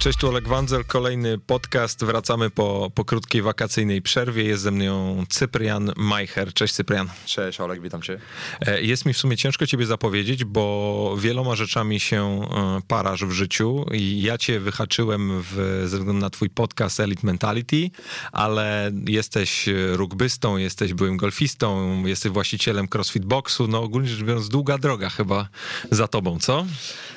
[0.00, 2.04] Cześć, tu Oleg Wandzel, kolejny podcast.
[2.04, 4.44] Wracamy po, po krótkiej wakacyjnej przerwie.
[4.44, 6.52] Jest ze mną Cyprian Majcher.
[6.52, 7.08] Cześć Cyprian.
[7.26, 8.20] Cześć Oleg, witam cię.
[8.60, 13.30] E, jest mi w sumie ciężko ciebie zapowiedzieć, bo wieloma rzeczami się e, parasz w
[13.30, 17.90] życiu i ja cię wyhaczyłem w, ze względu na twój podcast Elite Mentality,
[18.32, 24.78] ale jesteś rugbystą, jesteś byłym golfistą, jesteś właścicielem CrossFit Boxu, no ogólnie rzecz biorąc długa
[24.78, 25.48] droga chyba
[25.90, 26.66] za tobą, co?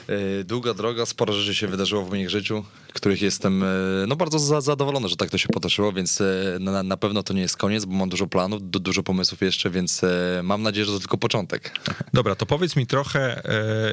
[0.07, 3.67] E, długa droga, sporo rzeczy się wydarzyło w moim życiu których jestem e,
[4.07, 7.33] no, bardzo za, zadowolony, że tak to się potoczyło, więc e, na, na pewno to
[7.33, 10.85] nie jest koniec, bo mam dużo planów, du, dużo pomysłów jeszcze, więc e, mam nadzieję,
[10.85, 11.79] że to tylko początek.
[12.13, 13.41] Dobra, to powiedz mi trochę,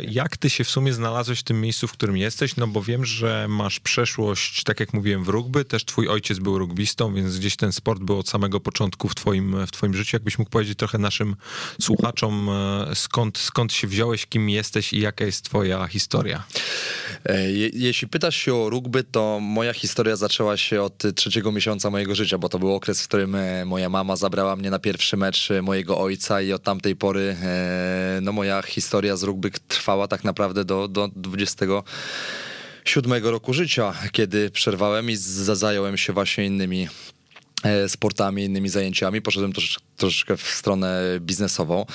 [0.09, 3.05] jak ty się w sumie znalazłeś w tym miejscu, w którym jesteś, no bo wiem,
[3.05, 7.57] że masz przeszłość, tak jak mówiłem, w rugby, też twój ojciec był rugbistą, więc gdzieś
[7.57, 10.17] ten sport był od samego początku w twoim, w twoim życiu.
[10.17, 11.37] Jakbyś mógł powiedzieć trochę naszym
[11.81, 12.51] słuchaczom,
[12.95, 16.43] skąd, skąd się wziąłeś, kim jesteś i jaka jest twoja historia?
[17.29, 22.15] Je, jeśli pytasz się o rugby, to moja historia zaczęła się od trzeciego miesiąca mojego
[22.15, 25.51] życia, bo to był okres, w którym e, moja mama zabrała mnie na pierwszy mecz
[25.51, 30.25] e, mojego ojca i od tamtej pory e, no moja historia z rugby trwała tak
[30.25, 36.89] naprawdę do, do 27 roku życia, kiedy przerwałem i zająłem się właśnie innymi
[37.89, 39.23] sportami, innymi zajęciami.
[39.23, 41.87] Poszedłem troszeczkę troszeczkę w stronę biznesową,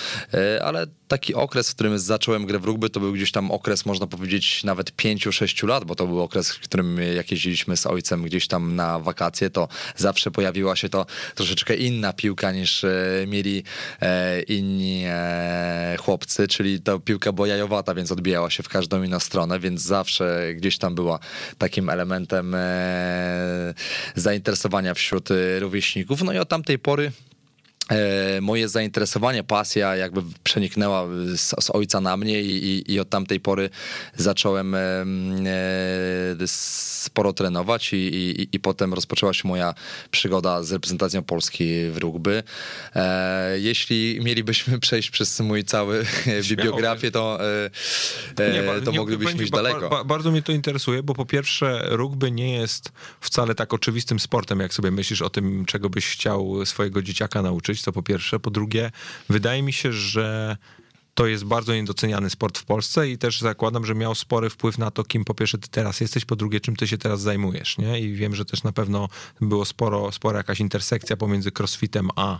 [0.64, 4.08] ale taki okres, w którym zacząłem grę w rugby, to był gdzieś tam okres, można
[4.08, 8.48] powiedzieć, nawet 5-6 lat, bo to był okres, w którym jak jeździliśmy z ojcem gdzieś
[8.48, 13.64] tam na wakacje, to zawsze pojawiła się to troszeczkę inna piłka niż e, mieli
[14.02, 15.04] e, inni
[16.00, 20.54] chłopcy, czyli ta piłka była jajowata, więc odbijała się w każdą inną stronę, więc zawsze
[20.56, 21.20] gdzieś tam była
[21.58, 22.56] takim elementem
[24.16, 26.24] zainteresowania wśród rówieśników.
[26.24, 27.35] No i od tamtej pory E,
[28.42, 33.40] moje zainteresowanie, pasja jakby przeniknęła z, z ojca na mnie i, i, i, od tamtej
[33.40, 33.70] pory
[34.16, 36.48] zacząłem e, e,
[37.06, 39.74] sporo trenować i, i, potem rozpoczęła się moja
[40.12, 42.44] przygoda z reprezentacją Polski w rugby.
[42.96, 46.06] E, jeśli mielibyśmy przejść przez mój cały
[46.50, 47.40] bibliografię, to,
[48.40, 49.90] e, nie, to nie, moglibyśmy iść daleko.
[49.90, 52.92] Ba, bardzo mnie to interesuje, bo po pierwsze rugby nie jest
[53.22, 57.75] wcale tak oczywistym sportem, jak sobie myślisz o tym, czego byś chciał swojego dzieciaka nauczyć
[57.82, 58.40] to po pierwsze.
[58.40, 58.92] Po drugie,
[59.30, 60.58] wydaje mi się, że
[61.14, 64.92] to jest bardzo niedoceniany sport w Polsce i też zakładam, że miał spory wpływ na
[64.92, 68.00] to, kim po pierwsze ty teraz jesteś, po drugie, czym ty się teraz zajmujesz, nie?
[68.00, 69.10] I wiem, że też na pewno
[69.42, 72.40] było sporo, spora jakaś intersekcja pomiędzy crossfitem a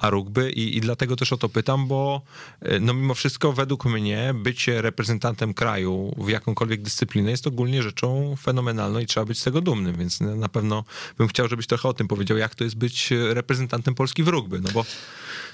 [0.00, 0.50] a rugby.
[0.50, 2.22] I, i dlatego też o to pytam, bo
[2.60, 8.36] e, no mimo wszystko według mnie bycie reprezentantem kraju w jakąkolwiek dyscyplinę jest ogólnie rzeczą
[8.36, 10.84] fenomenalną i trzeba być z tego dumnym, więc na pewno
[11.18, 14.60] bym chciał, żebyś trochę o tym powiedział, jak to jest być reprezentantem Polski w rugby,
[14.60, 14.84] no bo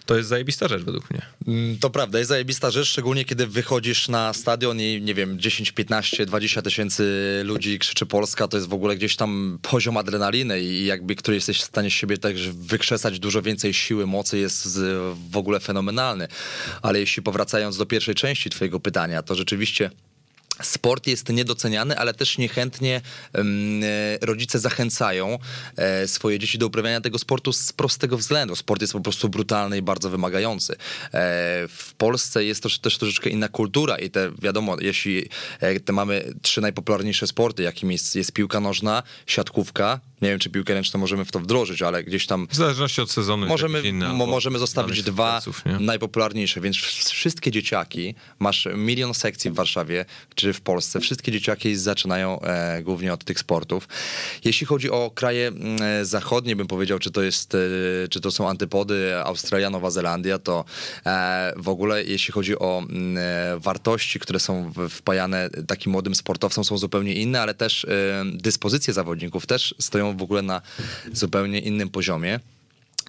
[0.06, 1.22] to jest zajebista rzecz według mnie.
[1.46, 5.72] Mm, to prawda, jest zajebista rzecz, szczególnie kiedy wychodzisz na stadion i nie wiem, 10,
[5.72, 7.04] 15, 20 tysięcy
[7.44, 11.60] ludzi krzyczy Polska, to jest w ogóle gdzieś tam poziom adrenaliny i jakby, który jesteś
[11.60, 14.80] w stanie z siebie także wykrzesać dużo więcej siły, mocy jest
[15.30, 16.28] w ogóle fenomenalny.
[16.82, 19.90] Ale jeśli powracając do pierwszej części twojego pytania, to rzeczywiście
[20.62, 23.00] Sport jest niedoceniany, ale też niechętnie
[24.20, 25.38] rodzice zachęcają
[25.76, 28.56] e, swoje dzieci do uprawiania tego sportu z prostego względu.
[28.56, 30.72] Sport jest po prostu brutalny i bardzo wymagający.
[30.72, 30.78] E,
[31.68, 35.28] w Polsce jest to też troszeczkę inna kultura i te wiadomo, jeśli
[35.60, 40.50] e, te mamy trzy najpopularniejsze sporty, jakim jest, jest piłka nożna, siatkówka, nie wiem, czy
[40.50, 42.48] piłkę ręczną możemy w to wdrożyć, ale gdzieś tam.
[42.50, 43.46] W zależności od sezonu.
[43.46, 45.42] Możemy, inne, możemy zostawić dwa
[45.80, 46.76] najpopularniejsze, więc
[47.10, 53.12] wszystkie dzieciaki, masz milion sekcji w Warszawie czy w Polsce, wszystkie dzieciaki zaczynają e, głównie
[53.12, 53.88] od tych sportów.
[54.44, 57.58] Jeśli chodzi o kraje e, zachodnie, bym powiedział, czy to jest, e,
[58.08, 60.64] czy to są antypody Australia, Nowa Zelandia, to
[61.06, 62.82] e, w ogóle jeśli chodzi o
[63.16, 67.88] e, wartości, które są wpajane takim młodym sportowcom, są zupełnie inne, ale też e,
[68.34, 70.62] dyspozycje zawodników też stoją w ogóle na
[71.12, 72.40] zupełnie innym poziomie.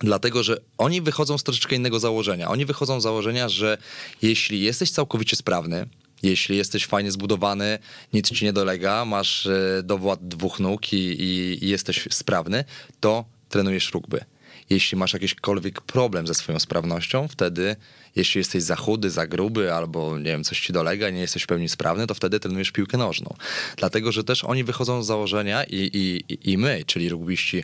[0.01, 2.47] Dlatego, że oni wychodzą z troszeczkę innego założenia.
[2.47, 3.77] Oni wychodzą z założenia, że
[4.21, 5.87] jeśli jesteś całkowicie sprawny,
[6.23, 7.79] jeśli jesteś fajnie zbudowany,
[8.13, 12.63] nic ci nie dolega, masz e, dowład dwóch nóg i, i, i jesteś sprawny,
[12.99, 14.25] to trenujesz rugby.
[14.69, 17.75] Jeśli masz jakikolwiek problem ze swoją sprawnością, wtedy
[18.15, 21.47] jeśli jesteś za chudy, za gruby albo nie wiem, coś ci dolega, nie jesteś w
[21.47, 23.35] pełni sprawny, to wtedy trenujesz piłkę nożną.
[23.77, 27.63] Dlatego, że też oni wychodzą z założenia i, i, i my, czyli rugbyści,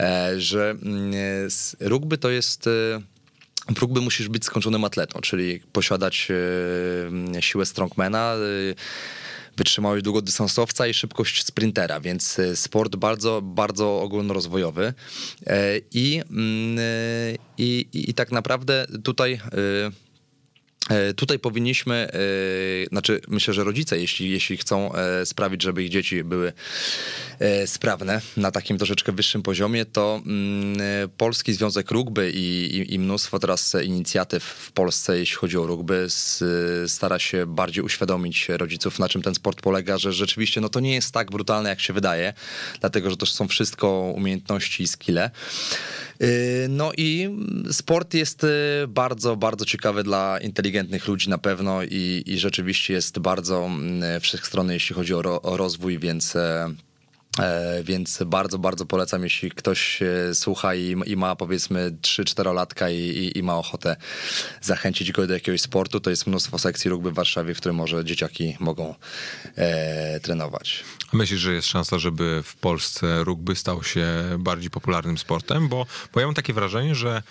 [0.00, 1.12] e, że mm,
[1.80, 2.70] rugby to jest e,
[3.74, 6.28] w rugby musisz być skończonym atletą, czyli posiadać
[7.36, 8.34] e, siłę strongmana,
[9.58, 14.94] wytrzymałość długodystansowca i szybkość sprintera, więc e, sport bardzo, bardzo ogólnorozwojowy.
[15.46, 16.82] E, I, mm, e,
[17.58, 19.40] i, i tak naprawdę tutaj
[21.16, 26.24] tutaj powinniśmy, e, znaczy myślę, że rodzice, jeśli, jeśli chcą e, sprawić, żeby ich dzieci
[26.24, 26.52] były
[27.66, 30.78] sprawne na takim troszeczkę wyższym poziomie, to mm,
[31.16, 36.06] Polski Związek Rugby i, i, i mnóstwo teraz inicjatyw w Polsce, jeśli chodzi o rugby,
[36.86, 40.94] stara się bardziej uświadomić rodziców, na czym ten sport polega, że rzeczywiście no to nie
[40.94, 42.32] jest tak brutalne, jak się wydaje,
[42.80, 45.30] dlatego, że to są wszystko umiejętności i skille.
[46.68, 47.28] No i
[47.72, 48.46] sport jest
[48.88, 54.74] bardzo, bardzo ciekawy dla inteligentnych ludzi na pewno i, i rzeczywiście jest bardzo mm, wszechstronny,
[54.74, 56.68] jeśli chodzi o, ro, o rozwój, więc e,
[57.38, 60.00] e, więc bardzo, bardzo polecam, jeśli ktoś
[60.34, 63.96] słucha i, i ma powiedzmy 3-4 latka i, i, i, ma ochotę
[64.60, 68.04] zachęcić go do jakiegoś sportu, to jest mnóstwo sekcji rugby w Warszawie, w którym może
[68.04, 68.94] dzieciaki mogą
[69.56, 70.84] e, trenować.
[71.12, 74.06] Myślisz, że jest szansa, żeby w Polsce rugby stał się
[74.38, 75.68] bardziej popularnym sportem?
[75.68, 77.22] Bo, bo ja mam takie wrażenie, że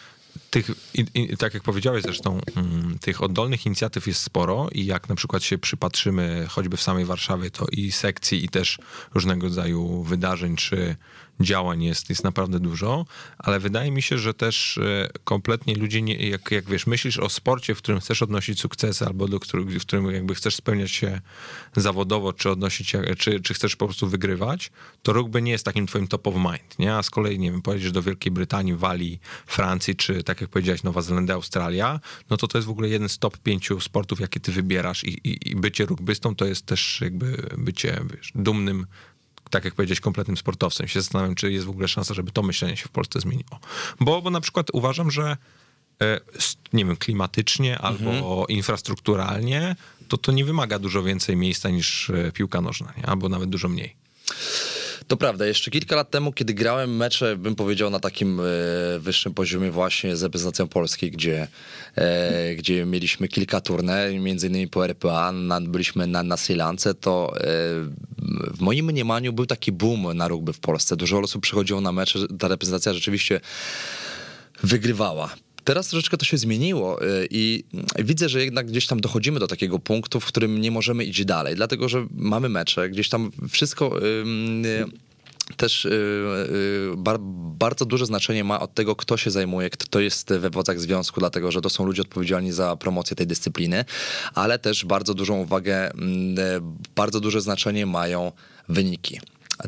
[0.49, 5.09] tych, i, i, tak jak powiedziałeś zresztą, mm, tych oddolnych inicjatyw jest sporo i jak
[5.09, 8.79] na przykład się przypatrzymy choćby w samej Warszawie, to i sekcji, i też
[9.13, 10.95] różnego rodzaju wydarzeń, czy
[11.39, 13.05] działań jest, jest naprawdę dużo,
[13.37, 17.29] ale wydaje mi się, że też e, kompletnie ludzie, nie, jak, jak wiesz, myślisz o
[17.29, 21.21] sporcie, w którym chcesz odnosić sukcesy, albo do w którym jakby chcesz spełniać się
[21.75, 24.71] zawodowo, czy odnosić, czy, czy chcesz po prostu wygrywać,
[25.03, 26.95] to rugby nie jest takim twoim top of mind, nie?
[26.95, 30.83] A z kolei, nie wiem, pojedziesz do Wielkiej Brytanii, Walii, Francji, czy tak jak powiedziałeś,
[30.83, 31.99] Nowa Zelandia, Australia,
[32.29, 35.29] no to to jest w ogóle jeden z top pięciu sportów, jakie ty wybierasz i,
[35.29, 38.85] i, i bycie rugbystą to jest też jakby bycie, wiesz, dumnym
[39.49, 40.87] tak jak powiedzieć, kompletnym sportowcem.
[40.87, 43.59] Się zastanawiam, czy jest w ogóle szansa, żeby to myślenie się w Polsce zmieniło.
[43.99, 45.37] Bo, bo na przykład uważam, że
[46.01, 46.19] e,
[46.73, 48.47] nie wiem, klimatycznie albo mhm.
[48.47, 49.75] infrastrukturalnie,
[50.07, 53.05] to to nie wymaga dużo więcej miejsca niż e, piłka nożna, nie?
[53.05, 53.95] albo nawet dużo mniej.
[55.07, 58.43] To prawda, jeszcze kilka lat temu, kiedy grałem mecze, bym powiedział, na takim e,
[58.99, 61.47] wyższym poziomie właśnie z reprezentacją Polski, gdzie,
[61.95, 66.93] e, gdzie mieliśmy kilka turniej, między innymi po RPA, na, byliśmy na, na Sri Lance,
[66.93, 67.41] to e,
[68.53, 70.95] w moim mniemaniu był taki boom na rugby w Polsce.
[70.95, 73.39] Dużo osób przychodziło na mecze, ta reprezentacja rzeczywiście
[74.63, 75.35] wygrywała.
[75.67, 77.63] Teraz troszeczkę to się zmieniło y, i
[77.99, 81.55] widzę, że jednak gdzieś tam dochodzimy do takiego punktu, w którym nie możemy iść dalej,
[81.55, 83.99] dlatego że mamy mecze, gdzieś tam wszystko
[85.57, 86.91] też y, y,
[87.59, 91.51] bardzo duże znaczenie ma od tego, kto się zajmuje, kto jest we władzach związku, dlatego
[91.51, 93.85] że to są ludzie odpowiedzialni za promocję tej dyscypliny,
[94.33, 95.91] ale też bardzo dużą uwagę,
[96.95, 98.31] bardzo duże znaczenie mają
[98.69, 99.19] wyniki.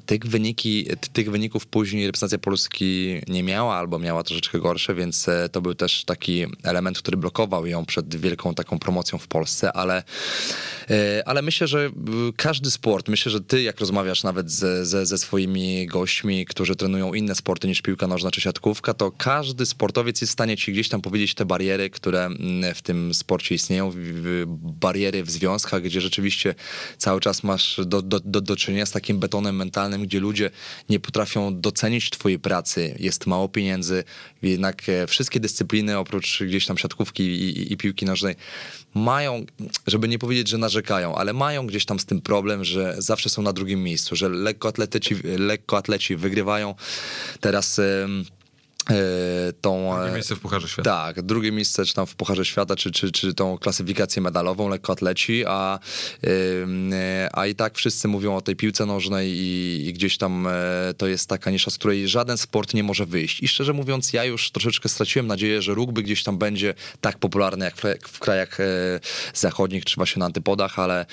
[0.06, 5.50] Tych, wyniki, tych wyników później reprezentacja Polski nie miała albo miała troszeczkę gorsze, więc e,
[5.50, 10.03] to był też taki element, który blokował ją przed wielką taką promocją w Polsce, ale,
[10.89, 11.89] e, ale myślę, że
[12.36, 17.13] każdy sport, myślę, że ty jak rozmawiasz nawet ze, ze, ze swoimi gośćmi, którzy trenują
[17.13, 20.89] inne sporty niż piłka nożna czy siatkówka, to każdy sportowiec jest w stanie ci gdzieś
[20.89, 22.30] tam powiedzieć te bariery, które
[22.75, 23.94] w tym sporcie istnieją,
[24.80, 26.56] bariery w związkach, gdzie rzeczywiście
[26.97, 30.50] cały czas masz do, do, do, do czynienia z takim betonem mentalnym, gdzie ludzie
[30.90, 34.04] nie potrafią docenić twojej pracy, jest mało pieniędzy,
[34.42, 38.36] jednak e, wszystkie dyscypliny oprócz gdzieś tam siatkówki i, i, i piłki nożnej
[38.96, 39.46] mają,
[39.88, 43.42] żeby nie powiedzieć, że narzekają, ale mają gdzieś tam z tym problem, że zawsze są
[43.42, 46.75] na drugim miejscu, że lekkoatleci, lekkoatleci wygrywają.
[47.40, 48.08] Teraz E,
[49.62, 49.96] tą...
[49.96, 50.89] Drugie miejsce w Pucharze Świata.
[50.92, 55.44] Tak, drugie miejsce czy tam w Pucharze Świata, czy, czy, czy tą klasyfikację medalową lekkoatleci,
[55.48, 55.80] a,
[57.32, 60.51] a i tak wszyscy mówią o tej piłce nożnej i, i, gdzieś tam e,
[60.98, 63.44] to jest taka nisza, z której żaden sport nie może wyjść.
[63.44, 67.65] I szczerze mówiąc, ja już troszeczkę straciłem nadzieję, że rugby gdzieś tam będzie tak popularny
[67.65, 68.63] jak w, w krajach e,
[69.34, 71.06] zachodnich, czy właśnie na antypodach, ale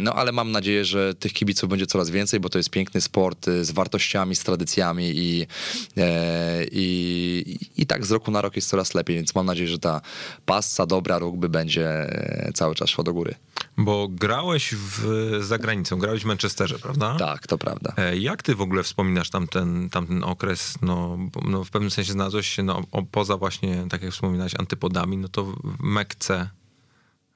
[0.00, 3.46] no ale mam nadzieję, że tych kibiców będzie coraz więcej, bo to jest piękny sport
[3.62, 5.46] z wartościami, z tradycjami i
[6.72, 10.00] i, i tak z roku na rok jest coraz lepiej, więc mam nadzieję, że ta
[10.46, 13.34] passa dobra rugby będzie e, cały czas szła do góry.
[13.76, 17.16] Bo grałeś w, za granicą, grałeś w Manchesterze, prawda?
[17.18, 17.92] Tak, to prawda.
[17.96, 20.74] E, jak ty w ogóle wspominasz tamten, tamten okres?
[20.82, 25.28] No, no w pewnym sensie znalazłeś się no, poza właśnie, tak jak wspominałeś, antypodami, no
[25.28, 26.48] to w Mekce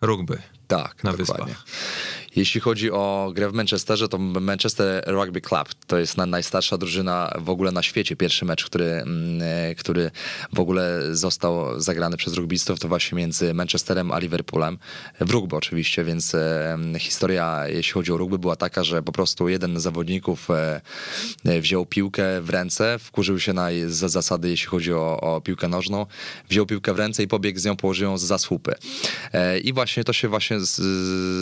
[0.00, 0.38] rugby.
[0.68, 1.46] Tak, na dokładnie.
[1.46, 1.64] wyspach.
[2.36, 7.50] Jeśli chodzi o grę w Manchesterze, to Manchester Rugby Club to jest najstarsza drużyna w
[7.50, 8.16] ogóle na świecie.
[8.16, 10.10] Pierwszy mecz, który, mm, e, który
[10.52, 14.78] w ogóle został zagrany przez rugbystów, to właśnie między Manchesterem a Liverpoolem.
[15.20, 19.48] W rugby oczywiście, więc e, historia, jeśli chodzi o rugby, była taka, że po prostu
[19.48, 20.80] jeden z zawodników e,
[21.60, 26.06] wziął piłkę w ręce, wkurzył się na zasady, jeśli chodzi o, o piłkę nożną,
[26.48, 28.74] wziął piłkę w ręce i pobiegł z nią, położył ją za słupy.
[29.62, 30.56] I właśnie to się właśnie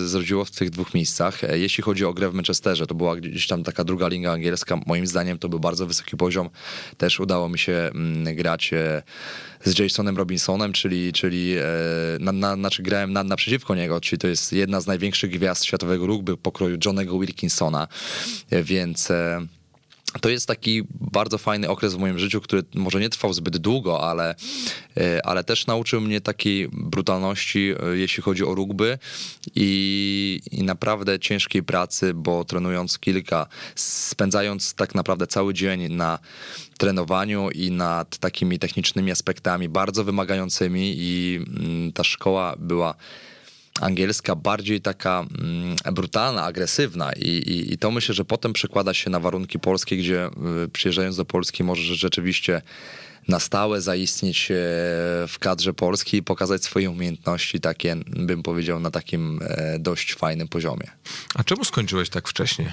[0.05, 1.41] zrodziło w tych dwóch miejscach.
[1.53, 4.81] Jeśli chodzi o grę w Manchesterze, to była gdzieś tam taka druga liga angielska.
[4.87, 6.51] Moim zdaniem to był bardzo wysoki poziom.
[6.97, 8.71] Też udało mi się mm, grać
[9.65, 11.55] z Jasonem Robinsonem, czyli, czyli
[12.21, 16.07] na, na, znaczy grałem na, naprzeciwko niego, czyli to jest jedna z największych gwiazd światowego
[16.07, 17.89] rugby pokroju Johnego Wilkinsona,
[18.63, 19.09] więc
[20.21, 24.09] to jest taki bardzo fajny okres w moim życiu, który może nie trwał zbyt długo,
[24.11, 24.35] ale,
[24.97, 28.99] e, ale też nauczył mnie takiej brutalności, e, jeśli chodzi o rugby
[29.55, 36.19] i, i naprawdę ciężkiej pracy, bo trenując kilka, spędzając tak naprawdę cały dzień na
[36.79, 42.95] trenowaniu i nad takimi technicznymi aspektami bardzo wymagającymi i mm, ta szkoła była
[43.81, 49.11] angielska bardziej taka mm, brutalna, agresywna I, i, i to myślę, że potem przekłada się
[49.11, 50.27] na warunki polskie, gdzie
[50.65, 52.63] y, przyjeżdżając do Polski możesz rzeczywiście
[53.29, 54.55] na stałe zaistnieć e,
[55.29, 60.49] w kadrze polskiej i pokazać swoje umiejętności takie, bym powiedział, na takim e, dość fajnym
[60.49, 60.91] poziomie.
[61.35, 62.73] A czemu skończyłeś tak wcześnie?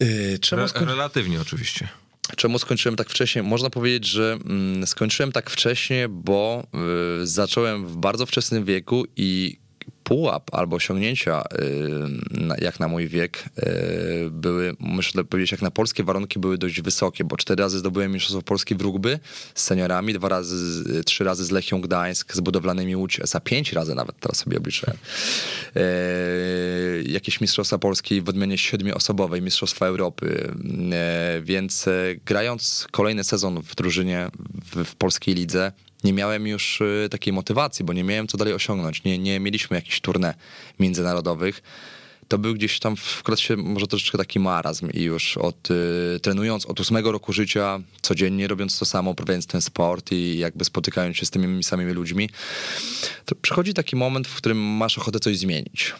[0.00, 0.84] Yy, czemu skoń...
[0.84, 1.88] Relatywnie oczywiście.
[2.36, 3.42] Czemu skończyłem tak wcześnie?
[3.42, 6.66] Można powiedzieć, że mm, skończyłem tak wcześnie, bo
[7.22, 9.58] y, zacząłem w bardzo wczesnym wieku i
[10.04, 16.04] pułap albo osiągnięcia, y, jak na mój wiek, y, były, muszę powiedzieć, jak na polskie
[16.04, 19.18] warunki były dość wysokie, bo cztery razy zdobyłem Mistrzostwo Polski w rugby
[19.54, 23.94] z seniorami, dwa razy, trzy razy z Lechią Gdańsk, z budowlanymi Łódź SA, pięć razy
[23.94, 24.96] nawet teraz sobie obliczyłem.
[25.76, 30.54] Y, jakieś Mistrzostwa Polski w odmianie siedmioosobowej, Mistrzostwa Europy,
[31.42, 31.86] więc
[32.26, 34.30] grając kolejny sezon w drużynie
[34.84, 35.72] w polskiej lidze,
[36.04, 39.04] nie miałem już y, takiej motywacji, bo nie miałem co dalej osiągnąć.
[39.04, 40.34] Nie, nie mieliśmy jakichś turne
[40.78, 41.62] międzynarodowych.
[42.28, 46.66] To był gdzieś tam w klasie może troszeczkę taki marazm i już od, y, trenując
[46.66, 51.26] od ósmego roku życia, codziennie robiąc to samo, uprawiając ten sport i jakby spotykając się
[51.26, 52.30] z tymi samymi ludźmi,
[53.24, 55.94] to przychodzi taki moment, w którym masz ochotę coś zmienić.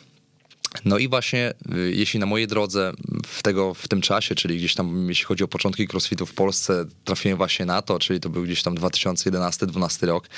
[0.84, 2.92] No i właśnie, y, jeśli na mojej drodze
[3.26, 6.84] w, tego, w tym czasie, czyli gdzieś tam, jeśli chodzi o początki crossfitu w Polsce,
[7.04, 10.28] trafiłem właśnie na to, czyli to był gdzieś tam 2011-2012 rok,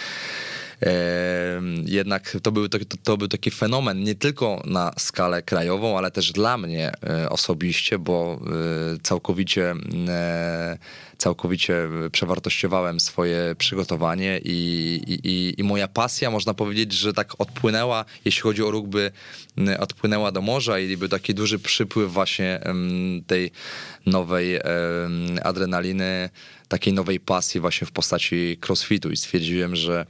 [1.84, 6.32] jednak to był, to, to był taki fenomen nie tylko na skalę krajową, ale też
[6.32, 8.40] dla mnie e, osobiście, bo
[8.94, 9.74] e, całkowicie
[10.08, 10.78] e,
[11.18, 18.42] całkowicie przewartościowałem swoje przygotowanie i, i, i moja pasja, można powiedzieć, że tak odpłynęła, jeśli
[18.42, 19.10] chodzi o rugby,
[19.78, 22.60] odpłynęła do morza i był taki duży przypływ właśnie
[23.26, 23.50] tej
[24.06, 24.60] nowej
[25.42, 26.30] adrenaliny,
[26.68, 30.06] takiej nowej pasji właśnie w postaci crossfitu i stwierdziłem, że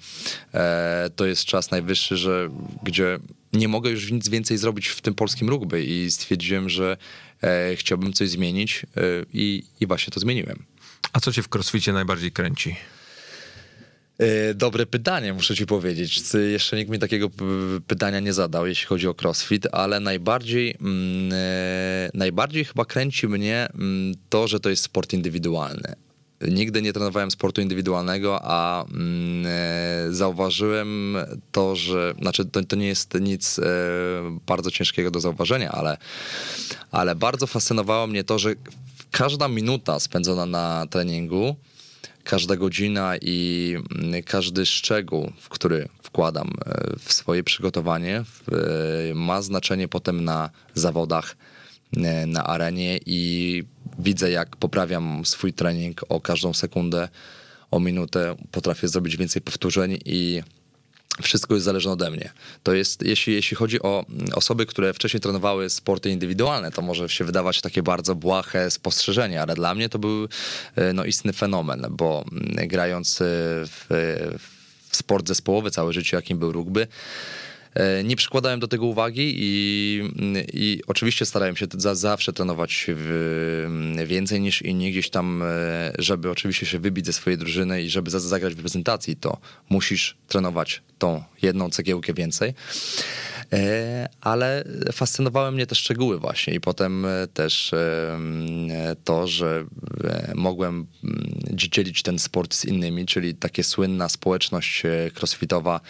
[0.55, 2.51] e, to jest czas najwyższy, że
[2.83, 3.19] gdzie
[3.53, 6.97] nie mogę już nic więcej zrobić w tym polskim rugby i stwierdziłem, że
[7.43, 9.01] e, chciałbym coś zmienić e,
[9.33, 10.65] i, i właśnie to zmieniłem.
[11.13, 12.77] A co cię w crossficie najbardziej kręci?
[14.55, 16.35] Dobre pytanie, muszę ci powiedzieć.
[16.53, 17.31] Jeszcze nikt mi takiego
[17.87, 21.33] pytania nie zadał, jeśli chodzi o crossfit, ale najbardziej, mm,
[22.15, 25.97] najbardziej chyba kręci mnie mm, to, że to jest sport indywidualny.
[26.41, 31.17] Nigdy nie trenowałem sportu indywidualnego, a mm, e, zauważyłem
[31.53, 33.61] to, że znaczy to, to nie jest nic
[34.47, 35.97] bardzo ciężkiego do zauważenia, ale,
[36.91, 38.55] ale bardzo fascynowało mnie to, że
[39.11, 41.57] każda minuta spędzona na treningu
[42.27, 48.25] każda godzina i mm, każdy szczegół, w który wkładam e, w swoje przygotowanie, e,
[49.15, 51.37] ma znaczenie potem na zawodach,
[51.97, 53.65] e, na arenie i
[53.99, 57.09] widzę, jak poprawiam swój trening o każdą sekundę,
[57.71, 58.37] o minutę.
[58.51, 60.43] Potrafię zrobić więcej powtórzeń i
[61.23, 62.33] wszystko jest zależne ode mnie.
[62.63, 67.25] To jest, jeśli, jeśli chodzi o osoby, które wcześniej trenowały sporty indywidualne, to może się
[67.25, 70.29] wydawać takie bardzo błahe spostrzeżenie, ale dla mnie to był
[70.77, 73.25] e, no, istny fenomen, bo mm, grając e,
[73.67, 73.87] w,
[74.91, 76.89] w sport zespołowy całe życie, jakim był rugby, E,
[78.05, 80.03] nie przykładałem do tego uwagi i,
[80.53, 82.87] i oczywiście starałem się za, zawsze trenować
[84.07, 88.11] więcej niż inni gdzieś tam, e, żeby oczywiście się wybić ze swojej drużyny i żeby
[88.11, 92.55] zagrać w reprezentacji, to musisz trenować tą jedną cegiełkę więcej.
[93.53, 98.19] E, ale fascynowały mnie te szczegóły właśnie i potem e, też e,
[99.05, 99.65] to, że
[100.35, 100.87] mogłem
[101.53, 104.83] dzielić ten sport z innymi, czyli takie słynna społeczność
[105.21, 105.81] crossfitowa,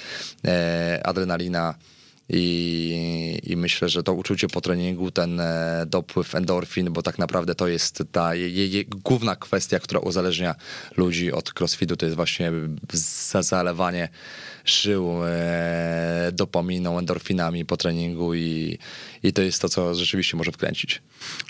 [1.04, 1.75] adrenalina,
[2.28, 5.42] i, I, myślę, że to uczucie po treningu, ten
[5.87, 8.33] dopływ endorfin, bo tak naprawdę to jest ta
[8.88, 10.54] główna kwestia, która uzależnia
[10.97, 12.52] ludzi od crossfitu, to jest właśnie
[13.40, 14.09] zalewanie
[14.64, 16.33] żył e,
[16.99, 18.78] endorfinami po treningu i,
[19.23, 21.02] i to jest to, co rzeczywiście może wkręcić.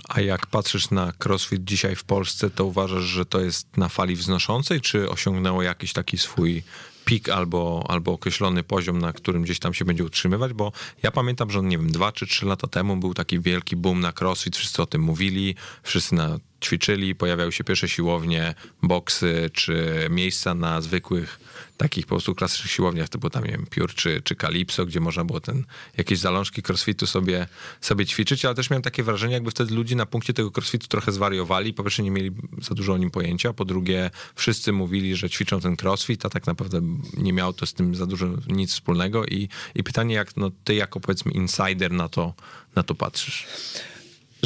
[0.09, 4.17] A jak patrzysz na crossfit dzisiaj w Polsce, to uważasz, że to jest na fali
[4.17, 6.63] wznoszącej, czy osiągnęło jakiś taki swój
[7.07, 10.73] pik albo, albo określony poziom, na którym gdzieś tam się będzie utrzymywać, bo
[11.03, 14.13] ja pamiętam, że nie wiem, dwa czy trzy lata temu był taki wielki boom na
[14.21, 20.55] crossfit, wszyscy o tym mówili, wszyscy na ćwiczyli, pojawiały się pierwsze siłownie, boksy czy miejsca
[20.55, 21.41] na zwykłych
[21.77, 25.25] takich po prostu klasycznych siłowniach, typu tam, nie wiem, Pure czy, czy Calypso, gdzie można
[25.25, 25.65] było ten,
[25.97, 27.47] jakieś zalążki crossfitu sobie,
[27.81, 31.13] sobie ćwiczyć, ale też miałem takie wrażenie, jakby wtedy ludzie na punkcie tego crossfitu trochę
[31.13, 32.31] zwariowali, po pierwsze nie mieli
[32.63, 36.47] za dużo o nim pojęcia, po drugie wszyscy mówili, że ćwiczą ten crossfit, a tak
[36.47, 36.81] naprawdę
[37.17, 40.75] nie miało to z tym za dużo nic wspólnego i, i pytanie, jak no, ty
[40.75, 42.35] jako powiedzmy insider na to,
[42.75, 43.47] na to patrzysz?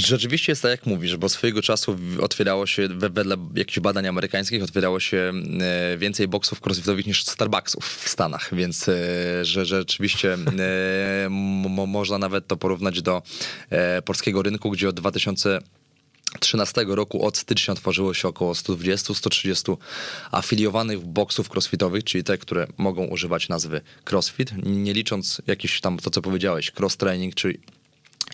[0.07, 5.01] Rzeczywiście jest tak, jak mówisz, bo swojego czasu otwierało się, wedle jakichś badań amerykańskich, otwierało
[5.01, 8.95] się e, więcej boksów crossfitowych niż Starbucksów w Stanach, więc e,
[9.45, 11.29] że, rzeczywiście e,
[11.87, 13.23] można nawet to porównać do
[14.05, 15.61] polskiego rynku, gdzie od 2000
[16.31, 19.77] 2013 roku od stycznia tworzyło się około 120-130
[20.31, 23.81] afiliowanych boksów crossfitowych, czyli te, które mogą używać nazwy
[24.11, 27.59] crossfit, nie licząc jakiś tam to, co powiedziałeś, cross training, czyli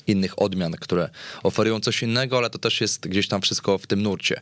[0.06, 1.08] innych odmian, które
[1.42, 4.40] oferują coś innego, ale to też jest gdzieś tam wszystko w tym nurcie.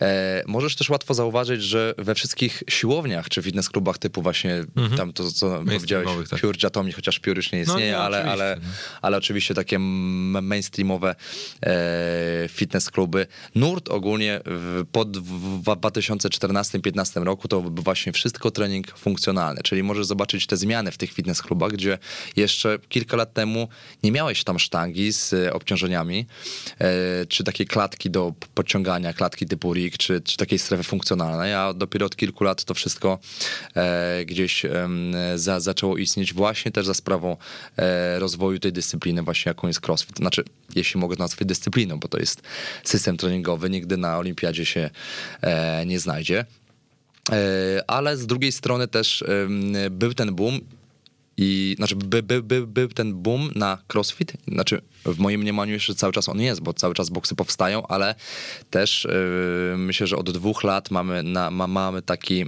[0.00, 4.96] E, możesz też łatwo zauważyć, że we wszystkich siłowniach czy fitness klubach typu właśnie mhm.
[4.96, 6.40] tam to, co powiedziałeś, tak.
[6.40, 8.42] Pure Atomic, chociaż Pure już nie no istnieje, no, nie, ale, oczywiście.
[8.42, 8.60] ale,
[9.02, 11.14] ale oczywiście takie mainstreamowe
[11.62, 13.26] e, fitness kluby.
[13.54, 20.56] Nurt ogólnie w, po 2014-2015 roku to właśnie wszystko trening funkcjonalny, czyli możesz zobaczyć te
[20.56, 21.98] zmiany w tych fitness klubach, gdzie
[22.36, 23.68] jeszcze kilka lat temu
[24.02, 26.26] nie miałeś tam sztangi, z e, obciążeniami,
[26.78, 31.72] e, czy takie klatki do podciągania, klatki typu rig, czy, czy takiej strefy funkcjonalnej, a
[31.72, 33.18] dopiero od kilku lat to wszystko
[33.76, 34.66] e, gdzieś
[35.34, 37.36] za, zaczęło istnieć właśnie też za sprawą
[38.18, 40.16] rozwoju tej dyscypliny właśnie jaką jest crossfit.
[40.16, 40.44] Znaczy,
[40.74, 42.42] jeśli mogę to nazwać dyscypliną, bo to jest
[42.84, 44.90] system treningowy, nigdy na olimpiadzie się
[45.86, 46.44] nie znajdzie.
[47.86, 49.24] Ale z drugiej strony też
[49.90, 50.60] był ten boom
[51.36, 54.32] i znaczy by, by, by, był ten boom na crossfit.
[54.48, 58.14] Znaczy w moim mniemaniu jeszcze cały czas on jest, bo cały czas boksy powstają, ale
[58.70, 59.08] też
[59.70, 62.46] yy, myślę, że od dwóch lat mamy, na, ma, mamy taki, yy,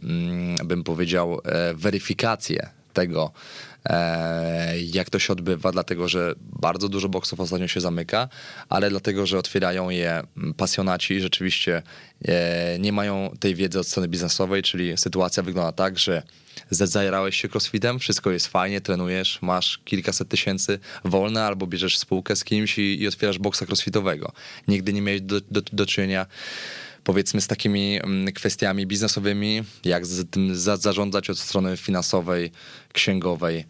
[0.64, 3.32] bym powiedział, yy, weryfikację tego,
[3.86, 8.28] e, jak to się odbywa, dlatego że bardzo dużo boksów ostatnio się zamyka,
[8.68, 10.22] ale dlatego, że otwierają je
[10.56, 11.82] pasjonaci i rzeczywiście
[12.24, 16.22] e, nie mają tej wiedzy od strony biznesowej, czyli sytuacja wygląda tak, że
[16.70, 22.44] zajarałeś się crossfitem, wszystko jest fajnie, trenujesz, masz kilkaset tysięcy wolne albo bierzesz spółkę z
[22.44, 24.32] kimś i, i otwierasz boksa crossfitowego.
[24.68, 26.26] Nigdy nie miałeś do, do, do czynienia
[27.04, 32.50] powiedzmy z takimi mm, kwestiami biznesowymi, jak z tym za, zarządzać od strony finansowej,
[32.92, 33.64] księgowej,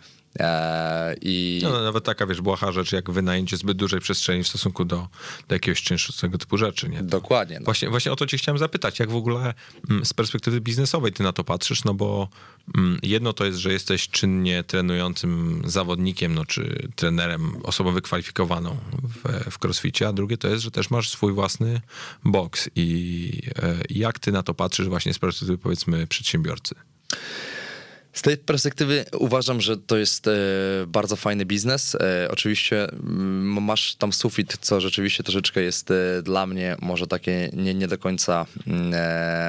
[1.20, 1.60] I...
[1.62, 5.08] No, nawet taka, wiesz, błaha rzecz, jak wynajęcie zbyt dużej przestrzeni w stosunku do,
[5.48, 7.02] do jakiegoś czynszu, tego typu rzeczy, nie?
[7.02, 7.58] Dokładnie.
[7.58, 7.64] No.
[7.64, 9.54] Właśnie, właśnie o to cię chciałem zapytać, jak w ogóle
[9.90, 12.28] mm, z perspektywy biznesowej ty na to patrzysz, no bo
[12.76, 19.50] mm, jedno to jest, że jesteś czynnie trenującym zawodnikiem, no czy trenerem, osobą wykwalifikowaną w,
[19.50, 21.80] w crossficie, a drugie to jest, że też masz swój własny
[22.24, 23.30] boks i
[23.62, 26.74] e, jak ty na to patrzysz właśnie z perspektywy, powiedzmy, przedsiębiorcy?
[28.14, 30.32] Z tej perspektywy uważam, że to jest e,
[30.86, 31.94] bardzo fajny biznes.
[31.94, 32.86] E, oczywiście
[33.60, 37.98] masz tam sufit, co rzeczywiście troszeczkę jest e, dla mnie może takie nie, nie do
[37.98, 38.92] końca mm,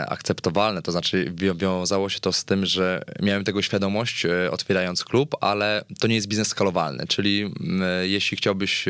[0.07, 0.81] akceptowalne.
[0.81, 6.07] To znaczy wiązało się to z tym, że miałem tego świadomość otwierając klub, ale to
[6.07, 7.07] nie jest biznes skalowalny.
[7.07, 7.53] Czyli
[8.01, 8.85] jeśli chciałbyś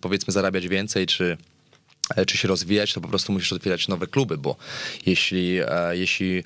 [0.00, 1.36] powiedzmy zarabiać więcej, czy
[2.26, 4.56] czy się rozwijać, to po prostu musisz otwierać nowe kluby, bo
[5.06, 5.58] jeśli,
[5.92, 6.44] jeśli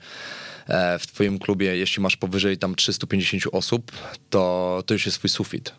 [0.98, 3.92] w twoim klubie, jeśli masz powyżej tam 350 osób,
[4.30, 5.72] to, to już jest twój sufit.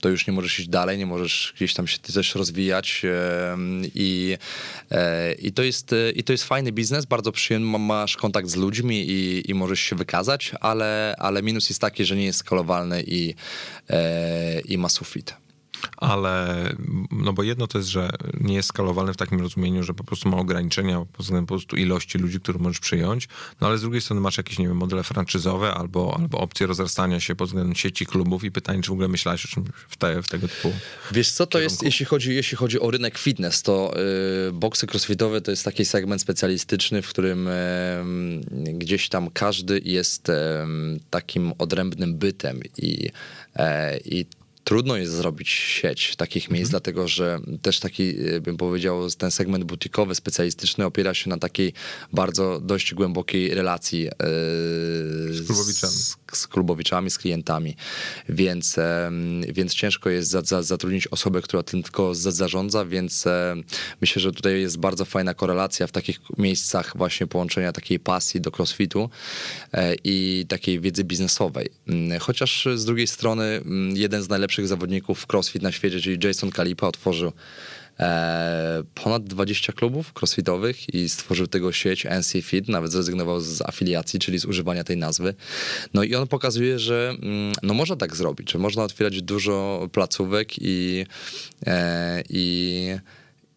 [0.00, 3.02] To już nie możesz iść dalej, nie możesz gdzieś tam się też rozwijać
[3.94, 4.38] i,
[4.90, 9.10] e, i, to, jest, i to jest fajny biznes, bardzo przyjemny, masz kontakt z ludźmi
[9.10, 13.34] i, i możesz się wykazać, ale, ale minus jest taki, że nie jest skalowalny i,
[13.90, 15.45] e, i ma sufit
[15.96, 16.72] ale
[17.10, 18.10] no bo jedno to jest, że
[18.40, 21.76] nie jest skalowalne w takim rozumieniu, że po prostu ma ograniczenia pod względem po prostu
[21.76, 23.28] ilości ludzi, które możesz przyjąć,
[23.60, 27.20] no ale z drugiej strony masz jakieś, nie wiem, modele franczyzowe albo, albo opcje rozrastania
[27.20, 30.22] się pod względem sieci klubów i pytanie, czy w ogóle myślałeś o czymś w, te,
[30.22, 30.72] w tego typu
[31.12, 31.72] Wiesz co, to kierunku?
[31.72, 33.94] jest, jeśli chodzi, jeśli chodzi o rynek fitness, to
[34.46, 37.48] yy, boksy crossfitowe to jest taki segment specjalistyczny, w którym
[38.50, 40.34] yy, gdzieś tam każdy jest yy,
[41.10, 43.10] takim odrębnym bytem i,
[43.56, 44.26] e, i
[44.66, 46.70] trudno jest zrobić sieć takich miejsc, mhm.
[46.70, 51.72] dlatego że też taki, e, bym powiedział, ten segment butikowy, specjalistyczny opiera się na takiej
[52.12, 54.10] bardzo dość głębokiej relacji yy,
[55.34, 55.46] z.
[55.90, 57.76] Z, z, klubowiczami, z klientami,
[58.28, 58.76] więc,
[59.48, 63.24] więc ciężko jest za, za, zatrudnić osobę, która tym tylko za, zarządza, więc
[64.00, 68.50] myślę, że tutaj jest bardzo fajna korelacja w takich miejscach właśnie połączenia takiej pasji do
[68.58, 69.10] crossfitu
[70.04, 71.68] i takiej wiedzy biznesowej.
[71.88, 76.50] Mm, chociaż z drugiej strony mm, jeden z najlepszych zawodników crossfit na świecie, czyli Jason
[76.50, 77.32] Kalipa otworzył e,
[78.94, 84.38] ponad 20 klubów crossfitowych i stworzył tego sieć NC Fit, nawet zrezygnował z afiliacji, czyli
[84.38, 85.34] z używania tej nazwy.
[85.94, 90.52] No i on pokazuje, że mm, no można tak zrobić, że można otwierać dużo placówek
[90.58, 91.06] i,
[91.66, 92.96] e, i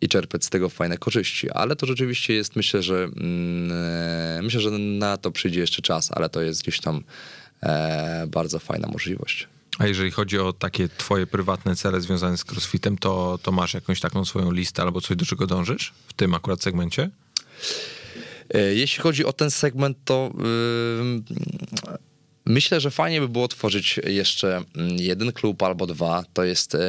[0.02, 1.49] i czerpać z tego fajne korzyści.
[1.52, 6.12] Ale to rzeczywiście jest, myślę, że mm, e, myślę, że na to przyjdzie jeszcze czas,
[6.12, 7.04] ale to jest gdzieś tam
[7.63, 9.47] e, bardzo fajna możliwość.
[9.80, 14.00] A jeżeli chodzi o takie twoje prywatne cele związane z crossfitem, to, to masz jakąś
[14.00, 17.10] taką swoją listę albo coś, do czego dążysz w tym akurat segmencie?
[18.54, 20.32] E, jeśli chodzi o ten segment, to
[22.50, 26.24] Myślę, że fajnie by było tworzyć jeszcze mm, jeden klub albo dwa.
[26.34, 26.80] To jest e,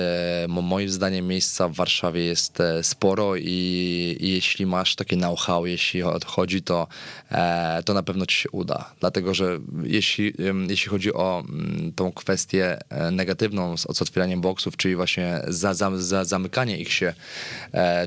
[0.48, 6.02] moim zdaniem miejsca w Warszawie jest e, sporo i, i jeśli masz takie know-how, jeśli
[6.26, 6.86] chodzi, to,
[7.30, 8.94] e, to na pewno ci się uda.
[9.00, 10.32] Dlatego, że jeśli,
[10.68, 12.78] jeśli chodzi o mm, tą kwestię
[13.12, 17.14] negatywną z, z otwieraniem boksów, czyli właśnie za, za, za zamykanie ich się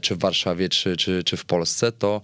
[0.02, 2.22] czy w Warszawie, czy, czy, czy w Polsce, to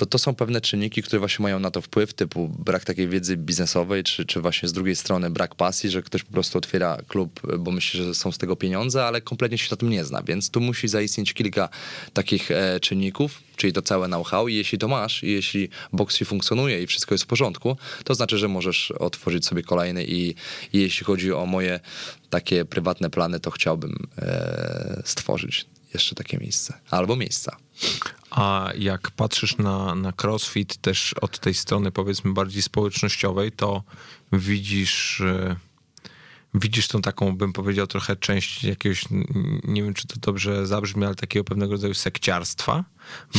[0.00, 3.36] to to są pewne czynniki, które właśnie mają na to wpływ, typu brak takiej wiedzy
[3.36, 7.40] biznesowej, czy, czy właśnie z drugiej strony brak pasji, że ktoś po prostu otwiera klub,
[7.58, 10.50] bo myśli, że są z tego pieniądze, ale kompletnie się na tym nie zna, więc
[10.50, 11.68] tu musi zaistnieć kilka
[12.12, 14.48] takich e, czynników, czyli to całe know-how.
[14.48, 15.68] I jeśli to masz i jeśli
[16.08, 20.04] ci funkcjonuje i wszystko jest w porządku, to znaczy, że możesz otworzyć sobie kolejny.
[20.04, 20.28] I,
[20.72, 21.80] i jeśli chodzi o moje
[22.30, 27.56] takie prywatne plany, to chciałbym e, stworzyć jeszcze takie miejsce albo miejsca.
[28.30, 33.82] A jak patrzysz na, na crossfit też od tej strony powiedzmy bardziej społecznościowej, to
[34.32, 35.22] widzisz
[36.54, 39.04] widzisz tą taką, bym powiedział, trochę część jakiegoś,
[39.64, 42.84] nie wiem czy to dobrze zabrzmi, ale takiego pewnego rodzaju sekciarstwa,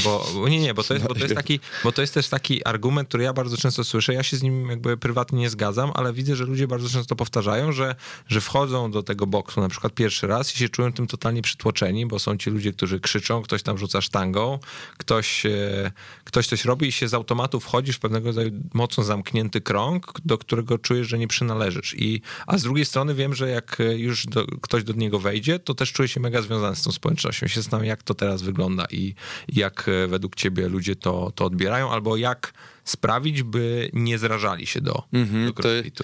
[0.04, 2.66] bo nie, nie, bo to jest, bo to jest taki, bo to jest też taki
[2.66, 6.14] argument, który ja bardzo często słyszę, ja się z nim jakby prywatnie nie zgadzam, ale
[6.14, 7.96] widzę, że ludzie bardzo często powtarzają, że,
[8.28, 12.06] że wchodzą do tego boksu na przykład pierwszy raz i się czują tym totalnie przytłoczeni,
[12.06, 14.60] bo są ci ludzie, którzy krzyczą, ktoś tam rzuca sztangą,
[14.98, 15.92] ktoś, e,
[16.24, 20.38] ktoś coś robi i się z automatu wchodzisz w pewnego rodzaju mocno zamknięty krąg, do
[20.38, 21.96] którego czujesz, że nie przynależysz.
[21.98, 25.74] I, a z drugiej strony wiem, że jak już do, ktoś do niego wejdzie, to
[25.74, 27.48] też czuje się mega związany z tą społecznością.
[27.48, 29.16] Się zastanawiam, jak to teraz wygląda i,
[29.48, 34.68] i jak e, według ciebie ludzie to, to odbierają, albo jak sprawić, by nie zrażali
[34.68, 36.04] się do, mm-hmm, do crossfitu?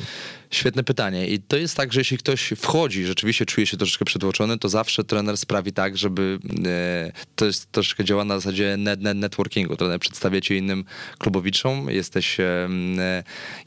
[0.52, 1.28] Świetne pytanie.
[1.28, 5.04] I to jest tak, że jeśli ktoś wchodzi, rzeczywiście czuje się troszeczkę przytłoczony, to zawsze
[5.04, 9.76] trener sprawi tak, żeby e, to jest troszeczkę działa na zasadzie net, net, networkingu.
[9.76, 10.86] Trener przedstawia cię innym
[11.18, 12.70] klubowiczom, jesteś, e,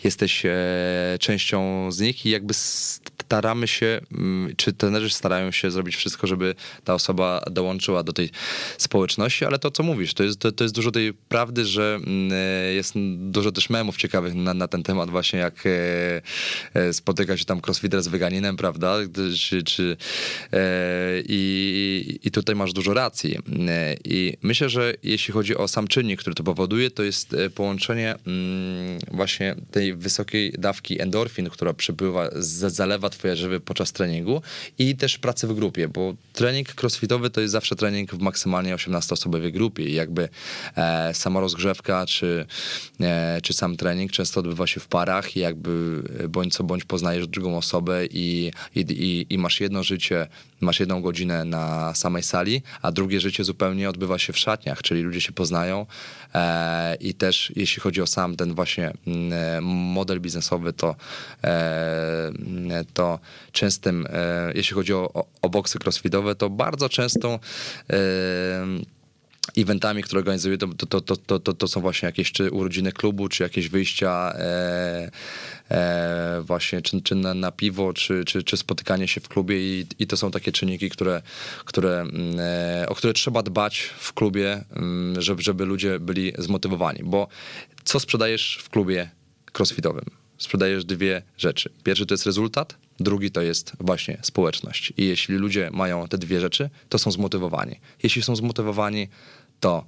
[0.05, 0.51] jesteś e,
[1.21, 2.55] częścią z nich i jakby
[3.31, 8.31] staramy się, mm, czy trenerzy starają się zrobić wszystko, żeby ta osoba dołączyła do tej
[8.79, 12.31] społeczności, ale to, co mówisz, to jest, to, to jest dużo tej prawdy, że mm,
[12.75, 15.65] jest dużo też memów ciekawych na, na ten temat właśnie, jak
[16.75, 18.97] E, spotyka się tam crossfitter z weganinem, prawda?
[19.39, 19.97] Czy, czy,
[20.53, 20.59] e,
[21.29, 23.39] i, I tutaj masz dużo racji.
[23.69, 28.15] E, I myślę, że jeśli chodzi o sam czynnik, który to powoduje, to jest połączenie
[28.27, 34.43] mm, właśnie tej wysokiej dawki endorfin, która przypływa, zalewa twoje żywy podczas treningu
[34.79, 39.53] i też pracy w grupie, bo trening crossfitowy to jest zawsze trening w maksymalnie 18-osobowej
[39.53, 40.29] grupie i jakby
[40.77, 42.47] e, sama rozgrzewka czy,
[43.01, 47.29] e, czy sam trening często odbywa się w parach i jakby bądź co bądź poznajesz
[47.29, 50.27] drugą osobę i, i, i, masz jedno życie,
[50.61, 55.03] masz jedną godzinę na samej sali, a drugie życie zupełnie odbywa się w szatniach, czyli
[55.03, 55.87] ludzie się poznają
[56.35, 60.97] e, i też jeśli chodzi o sam ten właśnie mm, model biznesowy, to,
[61.45, 62.33] e,
[63.53, 67.41] częstym, e, jeśli chodzi o, o, o boksy crossfitowe, to bardzo często
[67.91, 67.97] e,
[69.57, 73.43] eventami, które organizuję, to, to, to, to, to, są właśnie jakieś czy urodziny klubu, czy
[73.43, 75.11] jakieś wyjścia e,
[75.71, 79.87] e, właśnie czy, czy na, na, piwo, czy, czy, czy spotykanie się w klubie i,
[79.99, 81.23] i to są takie czynniki, które,
[81.65, 87.01] które, mm, e, o które trzeba dbać w klubie, mm, żeby, żeby ludzie byli zmotywowani,
[87.05, 87.29] bo
[87.85, 89.11] co sprzedajesz w klubie
[89.59, 90.05] crossfitowym?
[90.39, 91.71] Sprzedajesz dwie rzeczy.
[91.83, 94.93] Pierwszy to jest rezultat, drugi to jest właśnie społeczność.
[94.97, 97.77] I jeśli ludzie mają te dwie rzeczy, to są zmotywowani.
[98.03, 99.09] Jeśli są zmotywowani,
[99.61, 99.85] to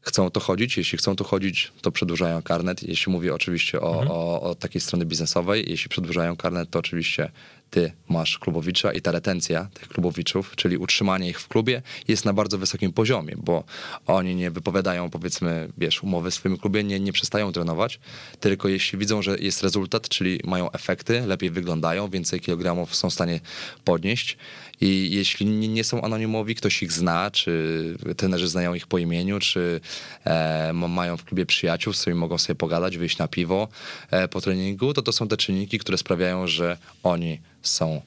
[0.00, 0.76] chcą to chodzić.
[0.76, 2.82] Jeśli chcą to chodzić, to przedłużają karnet.
[2.82, 4.10] Jeśli mówię oczywiście o, mhm.
[4.10, 7.30] o, o takiej strony biznesowej, jeśli przedłużają karnet, to oczywiście
[7.70, 12.32] ty masz klubowicza i ta retencja tych klubowiczów, czyli utrzymanie ich w klubie jest na
[12.32, 13.64] bardzo wysokim poziomie, bo
[14.06, 18.00] oni nie wypowiadają powiedzmy, wiesz, umowy w swoim klubie, nie, nie przestają trenować,
[18.40, 23.14] tylko jeśli widzą, że jest rezultat, czyli mają efekty, lepiej wyglądają, więcej kilogramów są w
[23.14, 23.40] stanie
[23.84, 24.36] podnieść
[24.80, 29.80] i jeśli nie są anonimowi, ktoś ich zna, czy trenerzy znają ich po imieniu, czy
[30.24, 33.68] e, mają w klubie przyjaciół, z którymi mogą sobie pogadać, wyjść na piwo
[34.10, 38.02] e, po treningu, to to są te czynniki, które sprawiają, że oni są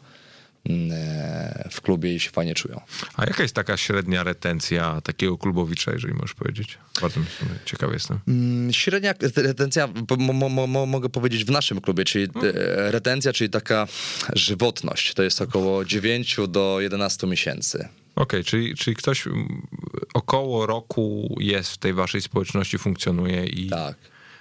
[0.66, 2.82] mm, e, w klubie i się fajnie czują.
[3.16, 6.78] A jaka jest taka średnia retencja takiego klubowicza, jeżeli możesz powiedzieć?
[7.02, 7.20] Bardzo
[7.66, 8.20] ciekawy jestem.
[8.28, 12.56] Mm, średnia retencja, mo, mo, mo, mogę powiedzieć w naszym klubie, czyli hmm.
[12.92, 13.88] retencja, czyli taka
[14.34, 17.78] żywotność, to jest około 9 do 11 miesięcy.
[17.78, 19.24] Okej, okay, czyli, czyli ktoś
[20.14, 23.70] około roku jest w tej waszej społeczności, funkcjonuje i...
[23.70, 23.96] Tak.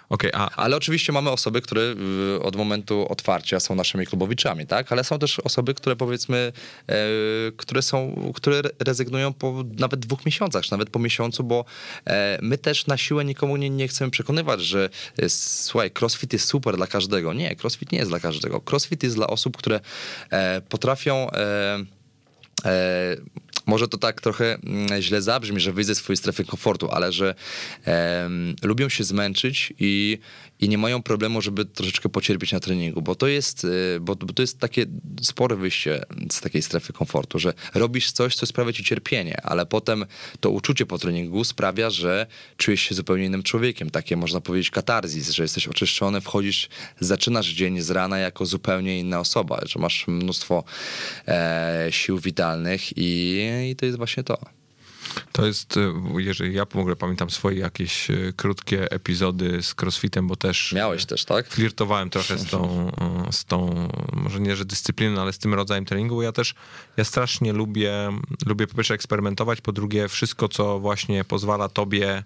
[0.08, 0.50] Okay, a...
[0.56, 1.94] Ale oczywiście mamy osoby, które
[2.36, 4.92] y, od momentu otwarcia są naszymi klubowiczami, tak?
[4.92, 6.52] Ale są też osoby, które powiedzmy,
[6.88, 6.94] e,
[7.56, 11.64] które są, które rezygnują po nawet dwóch miesiącach, czy nawet po miesiącu, bo
[12.06, 16.48] e, my też na siłę nikomu nie, nie chcemy przekonywać, że e, słuchaj, crossfit jest
[16.48, 17.32] super dla każdego.
[17.32, 18.62] Nie, crossfit nie jest dla każdego.
[18.70, 19.80] Crossfit jest dla osób, które
[20.30, 21.78] e, potrafią e,
[22.64, 23.16] e,
[23.68, 27.34] może to tak trochę mm, źle zabrzmi, że wyjdę z swojej strefy komfortu, ale że
[27.86, 30.18] um, lubią się zmęczyć i,
[30.60, 34.32] i nie mają problemu, żeby troszeczkę pocierpieć na treningu, bo to jest, y, bo, bo
[34.32, 34.86] to jest takie
[35.22, 40.04] spore wyjście z takiej strefy komfortu, że robisz coś, co sprawia ci cierpienie, ale potem
[40.40, 43.90] to uczucie po treningu sprawia, że czujesz się zupełnie innym człowiekiem.
[43.90, 46.68] Takie można powiedzieć katarzis, że jesteś oczyszczony, wchodzisz,
[47.00, 50.64] zaczynasz dzień z rana jako zupełnie inna osoba, że masz mnóstwo
[51.28, 53.38] e, sił witalnych i,
[53.70, 54.57] i to jest właśnie to.
[55.32, 60.26] To jest, e, jeżeli ja w ogóle pamiętam swoje jakieś e, krótkie epizody z crossfitem,
[60.26, 60.72] bo też...
[60.72, 61.48] Miałeś też, tak?
[61.48, 62.90] Flirtowałem trochę z tą,
[63.28, 66.54] e, z tą może nie, że dyscypliną, ale z tym rodzajem treningu, bo ja też,
[66.96, 67.92] ja strasznie lubię,
[68.46, 72.24] lubię po pierwsze eksperymentować, po drugie wszystko, co właśnie pozwala tobie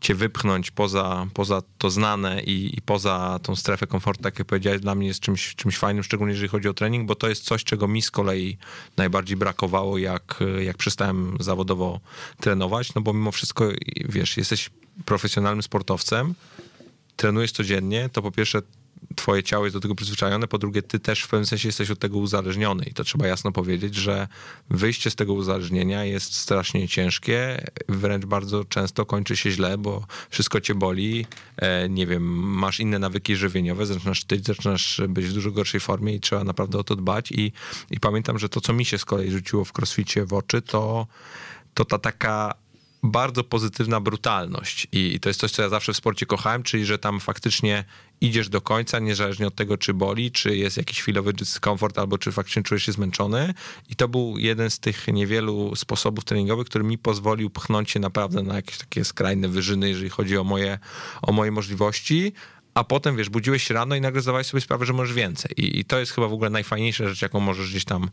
[0.00, 4.80] cię wypchnąć poza, poza to znane i, i, poza tą strefę komfortu, tak jak powiedziałeś,
[4.80, 7.64] dla mnie jest czymś, czymś fajnym, szczególnie jeżeli chodzi o trening, bo to jest coś,
[7.64, 8.58] czego mi z kolei
[8.96, 12.00] najbardziej brakowało, jak, jak przestałem zawodowo
[12.40, 14.70] trenować, no bo mimo wszystko, wiesz, jesteś
[15.04, 16.34] profesjonalnym sportowcem,
[17.16, 18.62] trenujesz codziennie, to po pierwsze
[19.18, 21.98] twoje ciało jest do tego przyzwyczajone, po drugie ty też w pewnym sensie jesteś od
[21.98, 24.28] tego uzależniony i to trzeba jasno powiedzieć, że
[24.70, 30.60] wyjście z tego uzależnienia jest strasznie ciężkie, wręcz bardzo często kończy się źle, bo wszystko
[30.60, 31.26] cię boli,
[31.56, 32.22] e, nie wiem,
[32.58, 36.78] masz inne nawyki żywieniowe, zaczynasz tyć, zaczynasz być w dużo gorszej formie i trzeba naprawdę
[36.78, 37.52] o to dbać i,
[37.90, 41.06] i pamiętam, że to, co mi się z kolei rzuciło w crossficie w oczy, to,
[41.74, 42.54] to ta taka
[43.02, 46.98] bardzo pozytywna brutalność I, to jest coś, co ja zawsze w sporcie kochałem, czyli że
[46.98, 47.84] tam faktycznie
[48.20, 52.32] idziesz do końca, niezależnie od tego, czy boli, czy jest jakiś chwilowy dyskomfort, albo czy
[52.32, 53.54] faktycznie czujesz się zmęczony.
[53.88, 58.42] I to był jeden z tych niewielu sposobów treningowych, który mi pozwolił pchnąć się naprawdę
[58.42, 60.78] na jakieś takie skrajne wyżyny, jeżeli chodzi o moje,
[61.22, 62.32] o moje możliwości
[62.78, 65.50] a potem, wiesz, budziłeś się rano i nagle zdawałeś sobie sprawę, że możesz więcej.
[65.56, 68.10] I, I, to jest chyba w ogóle najfajniejsza rzecz, jaką możesz gdzieś tam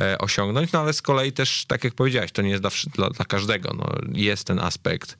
[0.00, 3.10] e, osiągnąć, no ale z kolei też, tak jak powiedziałeś, to nie jest dla, dla,
[3.10, 3.74] dla każdego.
[3.78, 5.18] No, jest ten aspekt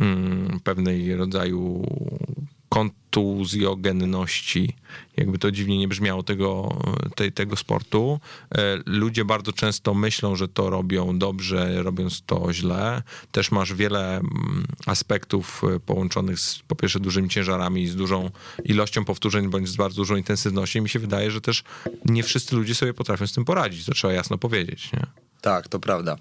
[0.00, 1.86] mm, pewnej rodzaju
[2.74, 4.74] kontuzjogenności,
[5.16, 6.78] jakby to dziwnie nie brzmiało, tego,
[7.16, 8.20] tej, tego sportu.
[8.54, 13.02] E, ludzie bardzo często myślą, że to robią dobrze, robiąc to źle.
[13.32, 18.30] Też masz wiele mm, aspektów e, połączonych z po pierwsze dużymi ciężarami, z dużą
[18.64, 20.78] ilością powtórzeń, bądź z bardzo dużą intensywnością.
[20.78, 21.64] I mi się wydaje, że też
[22.04, 23.84] nie wszyscy ludzie sobie potrafią z tym poradzić.
[23.84, 24.92] To trzeba jasno powiedzieć.
[24.92, 25.06] Nie?
[25.40, 26.16] Tak, to prawda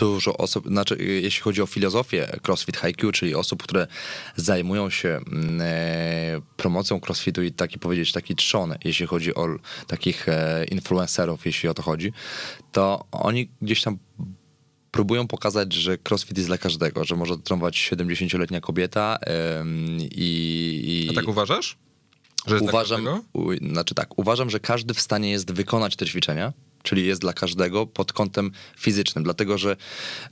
[0.00, 3.86] dużo osób, znaczy jeśli chodzi o filozofię CrossFit HiQ, czyli osób, które
[4.36, 9.46] zajmują się mm, e, promocją CrossFitu i taki powiedzieć, taki trzon, jeśli chodzi o
[9.86, 12.12] takich e, influencerów, jeśli o to chodzi,
[12.72, 13.98] to oni gdzieś tam
[14.90, 19.18] próbują pokazać, że crossfit jest dla każdego, że może trenować 70-letnia kobieta
[20.00, 21.10] i, i...
[21.10, 21.76] A tak uważasz?
[22.46, 27.06] Że uważam, u, znaczy tak, uważam, że każdy w stanie jest wykonać te ćwiczenia, czyli
[27.06, 29.76] jest dla każdego pod kątem fizycznym, dlatego że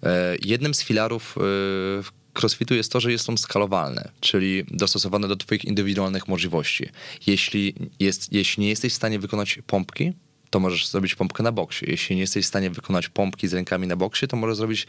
[0.02, 5.37] e, jednym z filarów e, crossfitu jest to, że jest on skalowalny, czyli dostosowany do
[5.37, 6.88] twoich indywidualnych możliwości.
[7.26, 10.12] Jeśli, jest, jeśli nie jesteś w stanie wykonać pompki,
[10.50, 11.90] to możesz zrobić pompkę na boksie.
[11.90, 14.87] Jeśli nie jesteś w stanie wykonać pompki z rękami na boksie, to możesz zrobić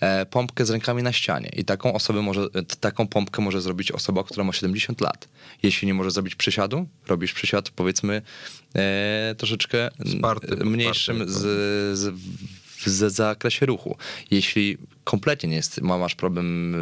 [0.00, 1.50] e, pompkę z rękami na ścianie.
[1.56, 2.46] I taką osobę może,
[2.80, 5.28] taką pompkę może zrobić osoba, która ma 70 lat.
[5.62, 8.22] Jeśli nie może zrobić przysiadu, robisz przysiad powiedzmy
[8.76, 11.38] e, troszeczkę Sparty, mniejszym z,
[11.98, 12.14] z
[12.80, 13.96] w zakresie ruchu.
[14.30, 16.74] Jeśli kompletnie nie jest, masz problem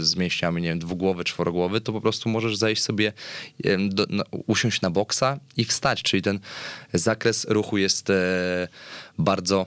[0.00, 3.12] y, z mięśniami, nie wiem, dwugłowy, czworogłowy, to po prostu możesz zejść sobie,
[3.88, 6.40] do, no, usiąść na boksa i wstać, czyli ten
[6.92, 8.68] zakres ruchu jest e,
[9.18, 9.66] bardzo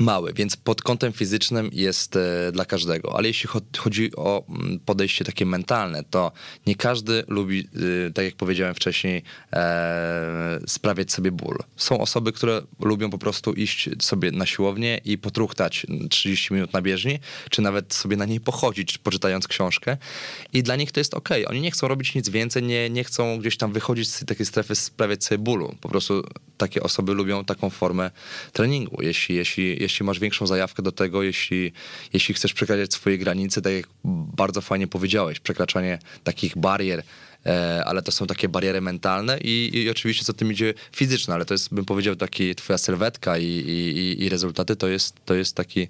[0.00, 3.16] mały, więc pod kątem fizycznym jest e, dla każdego.
[3.16, 6.32] Ale jeśli chodzi o mm, podejście takie mentalne, to
[6.66, 7.68] nie każdy lubi,
[8.08, 11.58] e, tak jak powiedziałem wcześniej, e, sprawiać sobie ból.
[11.76, 16.82] Są osoby, które lubią po prostu iść sobie na siłownię i potruchtać 30 minut na
[16.82, 17.18] bieżni,
[17.50, 19.96] czy nawet sobie na niej pochodzić, poczytając książkę.
[20.52, 21.28] I dla nich to jest ok.
[21.46, 24.74] Oni nie chcą robić nic więcej, nie, nie chcą gdzieś tam wychodzić z takiej strefy,
[24.74, 25.76] sprawiać sobie bólu.
[25.80, 26.24] Po prostu
[26.56, 28.10] takie osoby lubią taką formę
[28.52, 29.02] treningu.
[29.02, 31.72] Jeśli, jeśli jeśli masz większą zajawkę do tego, jeśli,
[32.12, 33.86] jeśli chcesz przekraczać swoje granice, tak jak
[34.36, 37.02] bardzo fajnie powiedziałeś, przekraczanie takich barier,
[37.46, 41.44] e, ale to są takie bariery mentalne i, i oczywiście co tym idzie fizyczne, ale
[41.44, 45.56] to jest, bym powiedział, taki twoja sylwetka i, i, i rezultaty to jest, to jest
[45.56, 45.88] taki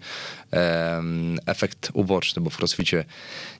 [1.46, 3.04] efekt uboczny, bo w crossficie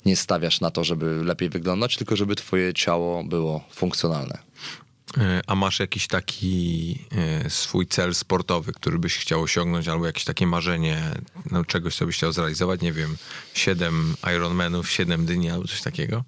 [0.07, 4.39] nie stawiasz na to, żeby lepiej wyglądać, tylko żeby twoje ciało było funkcjonalne.
[5.19, 6.99] E, a masz jakiś taki
[7.45, 11.03] e, swój cel sportowy, który byś chciał osiągnąć, albo jakieś takie marzenie,
[11.51, 12.81] no, czegoś, co byś chciał zrealizować?
[12.81, 13.17] Nie wiem,
[13.55, 16.25] 7 Ironmanów, 7 dni albo coś takiego?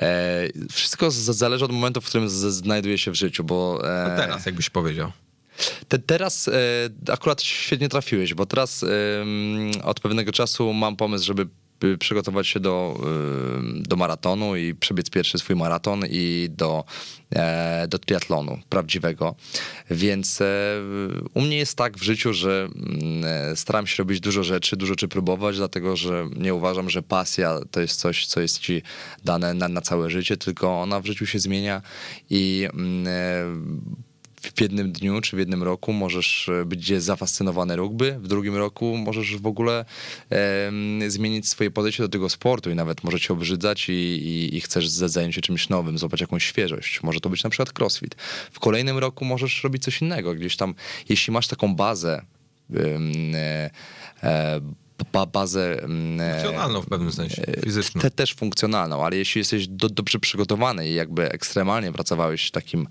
[0.00, 3.80] E, wszystko zależy od momentu, w którym z, znajduje się w życiu, bo...
[3.84, 4.16] E...
[4.16, 5.12] Teraz, jakbyś powiedział.
[5.88, 6.52] Te, teraz e,
[7.12, 8.86] akurat świetnie trafiłeś, bo teraz e,
[9.84, 11.46] od pewnego czasu mam pomysł, żeby
[11.98, 13.00] przygotować się do,
[13.62, 16.84] do maratonu i przebiec pierwszy swój maraton i do,
[17.34, 19.34] e, do triatlonu prawdziwego.
[19.90, 20.46] Więc e,
[21.34, 24.92] u mnie jest tak w życiu, że mm, e, staram się robić dużo rzeczy, dużo
[24.92, 28.82] rzeczy próbować, dlatego że nie uważam, że pasja to jest coś, co jest ci
[29.24, 31.82] dane na, na całe życie, tylko ona w życiu się zmienia
[32.30, 34.02] i mm,
[34.42, 38.96] w jednym dniu czy w jednym roku możesz e, być zafascynowany rugby, w drugim roku
[38.96, 39.84] możesz w ogóle
[40.30, 40.70] e,
[41.08, 44.88] zmienić swoje podejście do tego sportu i nawet może cię obrzydzać i, i, i chcesz
[44.88, 47.02] zająć się czymś nowym, złapać jakąś świeżość.
[47.02, 48.14] Może to być na przykład crossfit.
[48.52, 50.74] W kolejnym roku możesz robić coś innego, gdzieś tam,
[51.08, 52.22] jeśli masz taką bazę,
[52.74, 53.70] e,
[54.22, 54.60] e,
[55.32, 55.82] bazę...
[55.82, 58.00] Mm, e, funkcjonalną w pewnym sensie, e, fizyczną.
[58.00, 62.88] Te, też funkcjonalną, ale jeśli jesteś do, dobrze przygotowany i jakby ekstremalnie pracowałeś w takim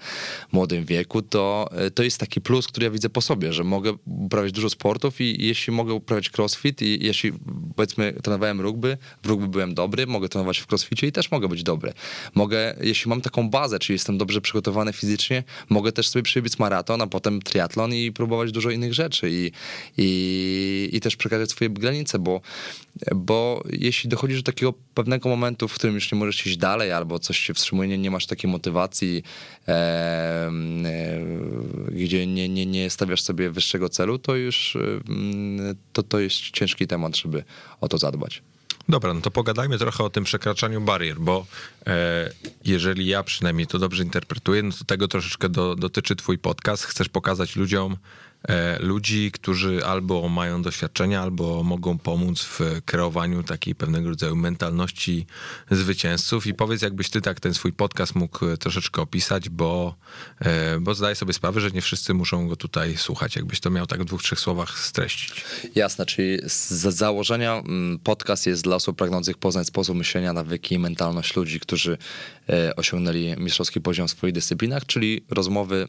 [0.51, 3.93] młodym wieku, to e, to jest taki plus, który ja widzę po sobie, że mogę
[4.05, 7.33] uprawiać dużo sportów i jeśli mogę uprawiać crossfit i jeśli
[7.75, 11.63] powiedzmy trenowałem rugby, w rugby byłem dobry, mogę trenować w crossficie i też mogę być
[11.63, 11.93] dobry.
[12.35, 17.01] Mogę, jeśli mam taką bazę, czyli jestem dobrze przygotowany fizycznie, mogę też sobie przebiec maraton,
[17.01, 19.51] a potem triatlon i próbować dużo innych rzeczy i,
[19.97, 22.41] i, i też przekazać swoje granice bo,
[23.15, 27.19] bo jeśli dochodzisz do takiego pewnego momentu, w którym już nie możesz iść dalej, albo
[27.19, 29.23] coś się wstrzymuje, nie, nie masz takiej motywacji,
[29.67, 30.51] e, e,
[31.91, 34.79] gdzie nie, nie, nie stawiasz sobie wyższego celu, to już e,
[35.93, 37.43] to, to jest ciężki temat, żeby
[37.81, 38.41] o to zadbać.
[38.89, 41.45] Dobra, no to pogadajmy trochę o tym przekraczaniu barier, bo
[41.87, 42.29] e,
[42.65, 46.83] jeżeli ja przynajmniej to dobrze interpretuję, no to tego troszeczkę do, dotyczy twój podcast.
[46.83, 47.97] Chcesz pokazać ludziom,
[48.79, 55.25] ludzi, którzy albo mają doświadczenia, albo mogą pomóc w kreowaniu takiej pewnego rodzaju mentalności
[55.71, 56.47] zwycięzców.
[56.47, 59.95] I powiedz, jakbyś ty tak ten swój podcast mógł troszeczkę opisać, bo,
[60.39, 63.35] e, bo zdaję sobie sprawę, że nie wszyscy muszą go tutaj słuchać.
[63.35, 65.45] Jakbyś to miał tak w dwóch, trzech słowach streścić.
[65.75, 70.79] Jasne, czyli z założenia mm, podcast jest dla osób pragnących poznać sposób myślenia, nawyki i
[70.79, 71.97] mentalność ludzi, którzy
[72.49, 75.87] e, osiągnęli mistrzowski poziom w swoich dyscyplinach, czyli rozmowy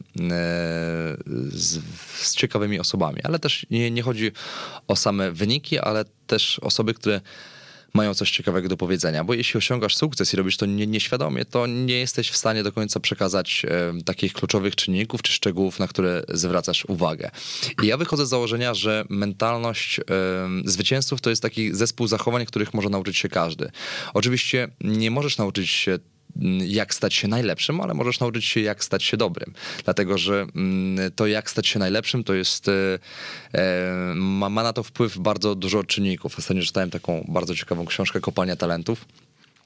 [1.49, 1.79] z,
[2.21, 4.31] z ciekawymi osobami, ale też nie, nie chodzi
[4.87, 7.21] o same wyniki, ale też osoby, które
[7.93, 11.67] mają coś ciekawego do powiedzenia, bo jeśli osiągasz sukces i robisz to nie, nieświadomie, to
[11.67, 16.23] nie jesteś w stanie do końca przekazać e, takich kluczowych czynników czy szczegółów, na które
[16.29, 17.31] zwracasz uwagę.
[17.83, 20.03] I ja wychodzę z założenia, że mentalność e,
[20.65, 23.71] zwycięzców to jest taki zespół zachowań, których może nauczyć się każdy.
[24.13, 25.99] Oczywiście nie możesz nauczyć się
[26.67, 29.53] jak stać się najlepszym, ale możesz nauczyć się, jak stać się dobrym.
[29.83, 32.99] Dlatego, że mm, to, jak stać się najlepszym, to jest, e,
[33.53, 36.39] e, ma, ma na to wpływ bardzo dużo czynników.
[36.39, 39.05] Ostatnio czytałem taką bardzo ciekawą książkę Kopalnia Talentów.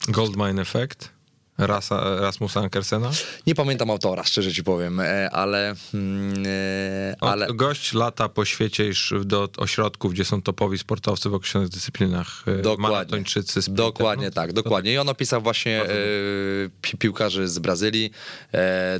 [0.08, 1.17] Goldmine Effect?
[1.58, 3.12] Rasa, Rasmusa Ankersena?
[3.48, 5.76] Nie pamiętam autora, szczerze ci powiem, e, ale...
[5.94, 7.48] Mm, e, ale...
[7.54, 8.92] Gość lata po świecie
[9.26, 12.44] do ośrodków, gdzie są topowi sportowcy w określonych dyscyplinach.
[12.48, 13.24] E, dokładnie.
[13.76, 14.94] dokładnie tak, dokładnie.
[14.94, 15.86] I on opisał właśnie
[16.82, 18.12] pi piłkarzy z Brazylii,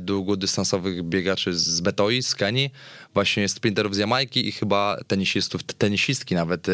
[0.00, 2.70] długodystansowych biegaczy z Betoi, z Kenii,
[3.18, 6.66] właśnie sprinterów z Jamajki i chyba tenisistów, tenisistki nawet.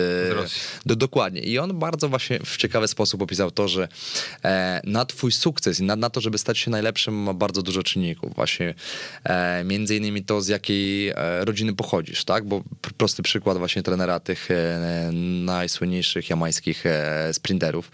[0.87, 1.41] Do, dokładnie.
[1.41, 3.89] I on bardzo właśnie w ciekawy sposób opisał to, że
[4.85, 5.81] na twój sukces.
[5.81, 8.35] I na, na to, żeby stać się najlepszym, ma bardzo dużo czynników.
[8.35, 8.75] Właśnie
[9.25, 12.45] e, między innymi to, z jakiej e, rodziny pochodzisz, tak?
[12.45, 12.63] Bo
[12.99, 15.11] prosty przykład właśnie trenera tych e,
[15.45, 17.91] najsłynniejszych jamańskich e, sprinterów,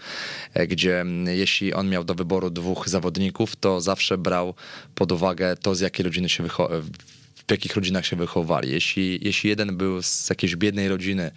[0.53, 4.53] e, gdzie jeśli on miał do wyboru dwóch zawodników, to zawsze brał
[4.95, 6.81] pod uwagę to, z jakiej rodziny się wychował
[7.47, 8.71] w jakich rodzinach się wychowali.
[8.71, 11.31] Jeśli, jeśli jeden był z jakiejś biednej rodziny,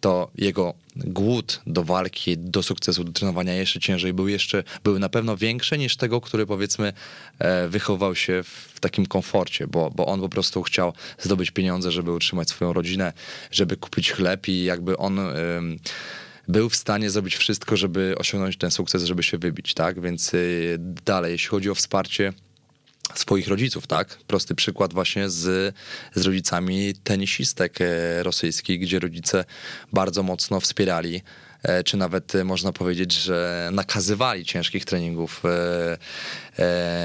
[0.00, 5.08] to jego głód do walki, do sukcesu, do trenowania jeszcze ciężej był jeszcze, był na
[5.08, 6.92] pewno większy niż tego, który powiedzmy
[7.38, 12.12] e, wychował się w takim komforcie, bo, bo on po prostu chciał zdobyć pieniądze, żeby
[12.12, 13.12] utrzymać swoją rodzinę,
[13.50, 15.20] żeby kupić chleb i jakby on
[16.50, 20.00] był w stanie zrobić wszystko, żeby osiągnąć ten sukces, żeby się wybić, tak?
[20.00, 22.32] Więc y, dalej, jeśli chodzi o wsparcie,
[23.14, 24.18] swoich rodziców, tak?
[24.26, 25.74] Prosty przykład właśnie z,
[26.14, 29.44] z rodzicami tenisistek e, rosyjskich, gdzie rodzice
[29.92, 31.22] bardzo mocno wspierali
[31.62, 35.42] e, czy nawet e, można powiedzieć, że nakazywali ciężkich treningów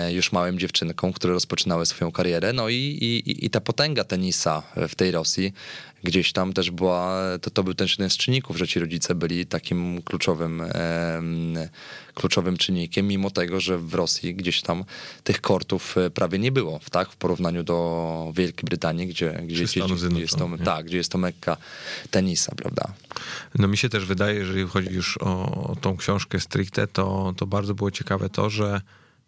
[0.10, 2.54] już małym dziewczynkom, które rozpoczynały swoją karierę.
[2.54, 5.54] No i, i, i ta potęga tenisa w tej Rosji
[6.06, 9.46] gdzieś tam też była, to, to był też jeden z czynników, że ci rodzice byli
[9.46, 10.64] takim kluczowym,
[12.14, 14.84] kluczowym czynnikiem, mimo tego, że w Rosji gdzieś tam
[15.24, 19.82] tych kortów e, prawie nie było, tak, w porównaniu do Wielkiej Brytanii, gdzie, gdzie, gdzie,
[19.96, 21.58] gdzie jest to, tak, gdzie jest to mekka
[22.12, 22.94] tenisa, prawda.
[23.56, 27.48] No mi się też wydaje, jeżeli chodzi już o, o tą książkę stricte, to, to
[27.48, 28.82] bardzo było ciekawe to, że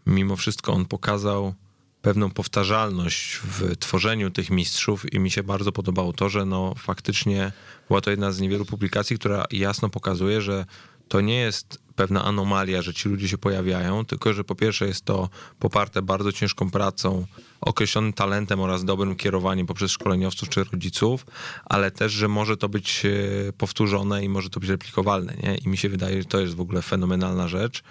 [0.05, 1.53] mimo wszystko on pokazał
[2.02, 7.52] pewną powtarzalność w tworzeniu tych mistrzów i mi się bardzo podobało to, że no faktycznie
[7.88, 10.66] była to jedna z niewielu publikacji, która jasno pokazuje, że
[11.08, 15.06] to nie jest pewna anomalia, że ci ludzie się pojawiają, tylko że po pierwsze jest
[15.06, 15.30] to
[15.60, 17.26] poparte bardzo ciężką pracą,
[17.62, 21.26] określonym talentem oraz dobrym kierowaniem poprzez szkoleniowców czy rodziców,
[21.66, 25.34] ale też, że może to być e, powtórzone i może to być replikowalne.
[25.43, 25.56] Nie?
[25.56, 27.84] I mi się wydaje, że to jest w ogóle fenomenalna rzecz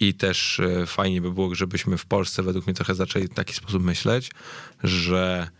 [0.00, 3.54] i też e, fajnie by było, żebyśmy w Polsce według mnie trochę zaczęli w taki
[3.54, 4.30] sposób myśleć,
[4.84, 5.50] że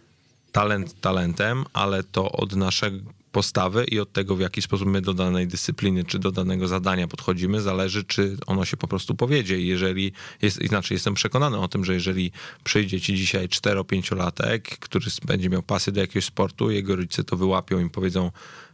[0.53, 3.03] talent talentem, ale to od naszej
[3.33, 7.09] postawy i od tego, w jaki sposób my do danej dyscypliny czy do danego zadania
[7.09, 9.61] podchodzimy, zależy, czy ono się po prostu powiedzie.
[9.61, 10.12] Jeżeli
[10.43, 10.61] jest,
[10.91, 12.33] jestem przekonany o tym, że jeżeli
[12.64, 17.78] przyjdzie ci dzisiaj 4-5-latek, który będzie miał pasję do jakiegoś sportu, jego rodzice to wyłapią
[17.78, 18.31] i powiedzą,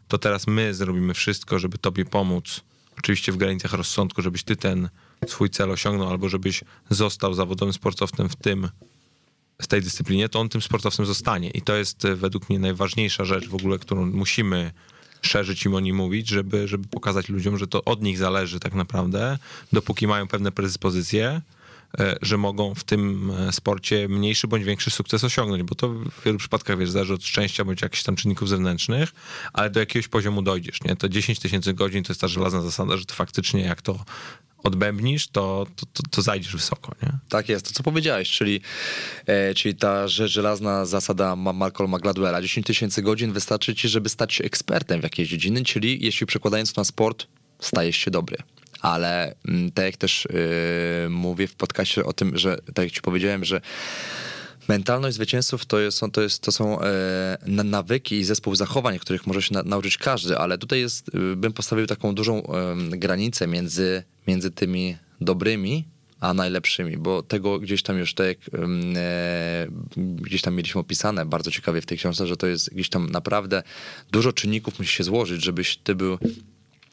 [0.09, 2.61] to teraz my zrobimy wszystko, żeby tobie pomóc.
[2.99, 4.89] Oczywiście w granicach rozsądku, żebyś ty ten
[5.27, 8.69] swój cel osiągnął, albo żebyś został zawodowym sportowcem w tym,
[9.62, 11.51] w tej dyscyplinie, to on tym sportowcem zostanie.
[11.51, 14.73] I to jest e, według mnie najważniejsza rzecz w ogóle, którą musimy
[15.23, 18.75] szerzyć im o nim mówić, żeby, żeby pokazać ludziom, że to od nich zależy tak
[18.75, 19.39] naprawdę,
[19.73, 21.41] dopóki mają pewne predyspozycje,
[21.99, 26.25] e, że mogą w tym e, sporcie mniejszy bądź większy sukces osiągnąć, bo to w
[26.25, 29.12] wielu przypadkach wiesz, zależy od szczęścia bądź jakichś tam czynników zewnętrznych,
[29.53, 30.97] ale do jakiegoś poziomu dojdziesz, nie?
[30.97, 34.05] To 10 tysięcy godzin to jest ta żelazna zasada, że to faktycznie jak to
[34.67, 36.95] odbębnisz, to, to, to, to zajdziesz wysoko.
[37.03, 37.12] Nie?
[37.29, 38.61] Tak jest, to co powiedziałeś, czyli,
[39.27, 42.43] e, czyli ta żelazna zasada Malcolma Gladwella.
[42.43, 46.77] 10 tysięcy godzin wystarczy ci, żeby stać się ekspertem w jakiejś dziedzinie, czyli jeśli przekładając
[46.77, 47.27] na sport,
[47.61, 48.37] stajesz się dobry.
[48.81, 50.29] Ale mm, tak jak też
[51.03, 53.61] yy, mówię w podcaście o tym, że tak jak ci powiedziałem, że
[54.69, 59.43] Mentalność zwycięzców to, jest, to, jest, to są e, nawyki i zespół zachowań, których może
[59.43, 64.03] się na, nauczyć każdy, ale tutaj jest, e, bym postawił taką dużą e, granicę między,
[64.27, 65.85] między tymi dobrymi
[66.21, 68.37] a najlepszymi, bo tego gdzieś tam już tak
[68.97, 73.11] e, gdzieś tam mieliśmy opisane bardzo ciekawie w tej książce, że to jest gdzieś tam
[73.11, 73.62] naprawdę
[74.12, 76.19] dużo czynników musi się złożyć, żebyś ty był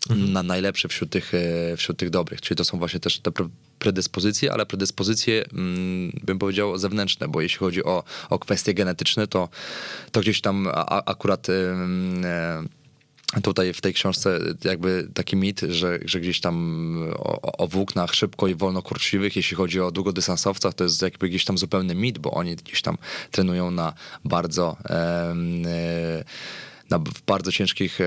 [0.09, 2.41] na najlepszy wśród tych, e, wśród tych dobrych.
[2.41, 3.31] Czyli to są właśnie też te
[3.79, 9.49] predyspozycje, ale predyspozycje, mm, bym powiedział, zewnętrzne, bo jeśli chodzi o, o kwestie genetyczne, to,
[10.11, 10.67] to gdzieś tam
[11.05, 12.63] akurat e,
[13.43, 18.47] tutaj w tej książce jakby taki mit, że, że gdzieś tam o, o włóknach szybko
[18.47, 22.31] i wolno kurczliwych, jeśli chodzi o długodystansowcach, to jest jakby gdzieś tam zupełny mit, bo
[22.31, 22.97] oni gdzieś tam
[23.31, 23.93] trenują na
[24.25, 26.23] bardzo e,
[26.89, 28.05] na, w bardzo ciężkich e,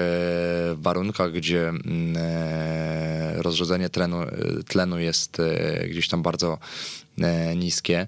[0.74, 4.16] warunkach, gdzie mm, e, rozrzedzenie tlenu,
[4.68, 6.58] tlenu jest e, gdzieś tam bardzo
[7.56, 8.00] niskie.
[8.00, 8.06] E,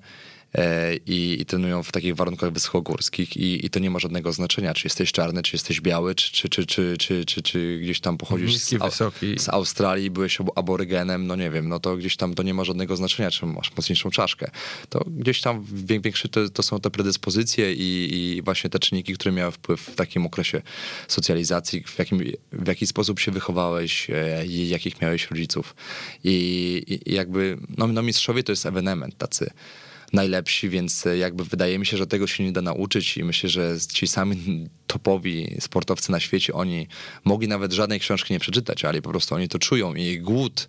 [1.06, 4.86] i, i trenują w takich warunkach wysokogórskich i, i to nie ma żadnego znaczenia, czy
[4.86, 8.52] jesteś czarny, czy jesteś biały, czy, czy, czy, czy, czy, czy, czy gdzieś tam pochodzisz
[8.52, 8.76] Niski,
[9.36, 12.64] z, z Australii, byłeś aborygenem, no nie wiem, no to gdzieś tam to nie ma
[12.64, 14.50] żadnego znaczenia, czy masz mocniejszą czaszkę.
[14.88, 19.32] To gdzieś tam większy to, to są te predyspozycje i, i właśnie te czynniki, które
[19.32, 20.62] miały wpływ w takim okresie
[21.08, 22.18] socjalizacji, w, jakim,
[22.52, 25.74] w jaki sposób się wychowałeś, e, i jakich miałeś rodziców.
[26.24, 29.50] I, i jakby, no, no mistrzowie to jest ewenement tacy
[30.12, 33.50] najlepsi, więc e, jakby wydaje mi się, że tego się nie da nauczyć i myślę,
[33.50, 36.86] że ci sami topowi sportowcy na świecie, oni
[37.24, 40.68] mogli nawet żadnej książki nie przeczytać, ale po prostu oni to czują i głód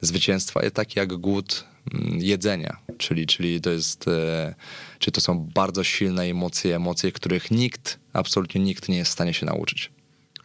[0.00, 1.64] zwycięstwa jest taki jak głód
[1.94, 4.54] mm, jedzenia, czyli, czyli to jest, e,
[4.98, 9.34] czy to są bardzo silne emocje, emocje, których nikt, absolutnie nikt nie jest w stanie
[9.34, 9.90] się nauczyć.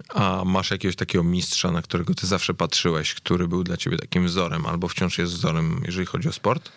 [0.09, 4.25] A masz jakiegoś takiego mistrza, na którego ty zawsze patrzyłeś, który był dla ciebie takim
[4.25, 6.71] wzorem, albo wciąż jest wzorem, jeżeli chodzi o sport?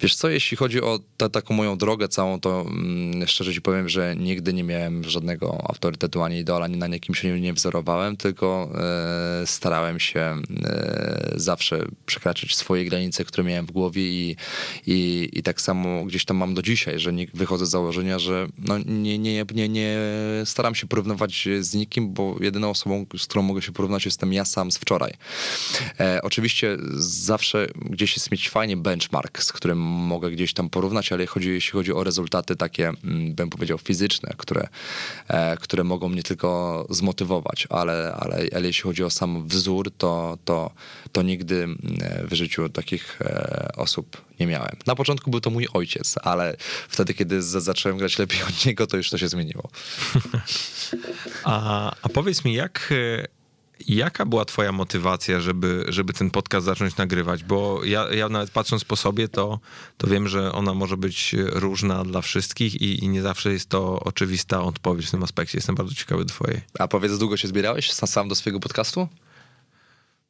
[0.00, 3.88] Wiesz co, jeśli chodzi o ta, taką moją drogę całą, to mm, szczerze ci powiem,
[3.88, 8.16] że nigdy nie miałem żadnego autorytetu ani idola, ani na nikim się nie, nie wzorowałem,
[8.16, 14.36] tylko e, starałem się e, zawsze przekraczać swoje granice, które miałem w głowie i,
[14.86, 18.46] i, i tak samo gdzieś tam mam do dzisiaj, że nie, wychodzę z założenia, że
[18.58, 19.98] no, nie, nie, nie, nie
[20.44, 24.44] staram się porównywać z nikim, bo jedyną osobą, z którą mogę się porównać jestem ja
[24.44, 25.12] sam z wczoraj.
[26.00, 31.26] E, oczywiście zawsze gdzieś jest mieć fajnie benchmark, z którym mogę gdzieś tam porównać, ale
[31.26, 34.68] chodzi, jeśli chodzi o rezultaty takie, mm, bym powiedział, fizyczne, które,
[35.28, 40.38] e, które mogą mnie tylko zmotywować, ale, ale, ale jeśli chodzi o sam wzór, to,
[40.44, 40.70] to,
[41.12, 41.78] to nigdy mm,
[42.28, 44.76] w życiu takich e, osób nie miałem.
[44.86, 46.56] Na początku był to mój ojciec, ale
[46.88, 49.68] wtedy, kiedy zacząłem grać lepiej od niego, to już to się zmieniło.
[51.44, 52.92] a, a powiedz mi, jak
[53.88, 57.44] Jaka była twoja motywacja, żeby, żeby ten podcast zacząć nagrywać?
[57.44, 59.60] Bo ja, ja nawet patrząc po sobie, to,
[59.96, 64.00] to wiem, że ona może być różna dla wszystkich i, i nie zawsze jest to
[64.00, 65.58] oczywista odpowiedź w tym aspekcie.
[65.58, 66.60] Jestem bardzo ciekawy twojej.
[66.78, 69.08] A powiedz, długo się zbierałeś sam do swojego podcastu?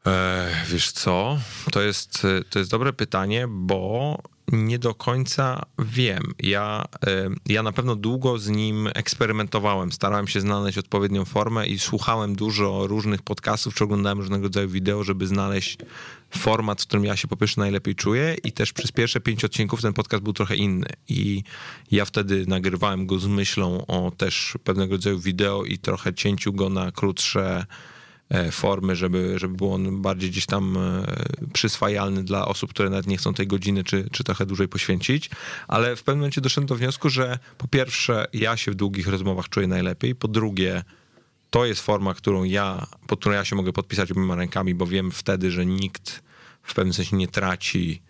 [0.06, 1.38] E, wiesz co?
[1.72, 4.18] To jest, to jest dobre pytanie, bo
[4.52, 6.22] nie do końca wiem.
[6.38, 6.84] Ja,
[7.46, 9.92] ja na pewno długo z nim eksperymentowałem.
[9.92, 15.04] Starałem się znaleźć odpowiednią formę i słuchałem dużo różnych podcastów, czy oglądałem różnego rodzaju wideo,
[15.04, 15.76] żeby znaleźć
[16.30, 19.82] format, w którym ja się po pierwsze najlepiej czuję i też przez pierwsze pięć odcinków
[19.82, 20.88] ten podcast był trochę inny.
[21.08, 21.42] I
[21.90, 26.68] ja wtedy nagrywałem go z myślą o też pewnego rodzaju wideo i trochę cięciu go
[26.68, 27.66] na krótsze
[28.52, 31.04] formy, żeby, żeby był on bardziej gdzieś tam e,
[31.52, 35.30] przyswajalny dla osób, które nawet nie chcą tej godziny czy, czy trochę dłużej poświęcić.
[35.68, 39.48] Ale w pewnym momencie doszedłem do wniosku, że po pierwsze ja się w długich rozmowach
[39.48, 40.82] czuję najlepiej, po drugie
[41.50, 45.10] to jest forma, którą ja, pod którą ja się mogę podpisać obiema rękami, bo wiem
[45.10, 46.22] wtedy, że nikt
[46.62, 48.02] w pewnym sensie nie traci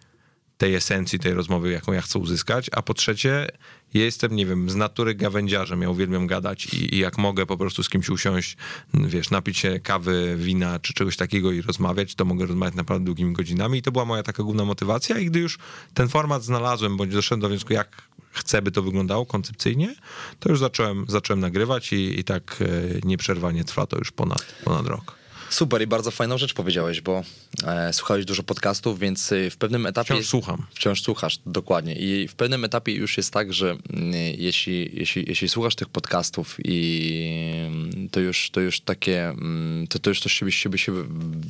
[0.62, 3.48] tej esencji tej rozmowy, jaką ja chcę uzyskać, a po trzecie,
[3.94, 7.56] ja jestem, nie wiem, z natury gawędziarzem, ja uwielbiam gadać i, i, jak mogę po
[7.56, 8.56] prostu z kimś usiąść,
[8.94, 13.32] wiesz, napić się kawy, wina czy czegoś takiego i rozmawiać, to mogę rozmawiać naprawdę długimi
[13.32, 13.78] godzinami.
[13.78, 15.18] I to była moja taka główna motywacja.
[15.18, 15.58] I gdy już
[15.94, 18.02] ten format znalazłem, bądź doszedłem do wniosku, jak
[18.32, 19.94] chcę, by to wyglądało koncepcyjnie,
[20.40, 22.66] to już zacząłem, zacząłem nagrywać i, i tak e,
[23.04, 25.21] nieprzerwanie trwa to już ponad, ponad rok.
[25.52, 27.22] Super i bardzo fajną rzecz powiedziałeś, bo
[27.66, 30.14] e, słuchałeś dużo podcastów, więc e, w pewnym etapie...
[30.14, 30.66] Wciąż słucham.
[30.74, 31.94] Wciąż słuchasz, dokładnie.
[31.94, 36.56] I w pewnym etapie już jest tak, że mm, jeśli, jeśli, jeśli słuchasz tych podcastów
[36.64, 40.92] i mm, to już, to już takie, mm, to, to już coś siebie, siebie się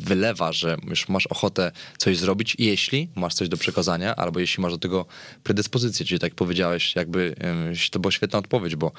[0.04, 4.72] wylewa, że już masz ochotę coś zrobić, jeśli masz coś do przekazania, albo jeśli masz
[4.72, 5.06] do tego
[5.44, 7.34] predyspozycję, czyli tak powiedziałeś, jakby
[7.90, 8.92] to była świetna odpowiedź, bo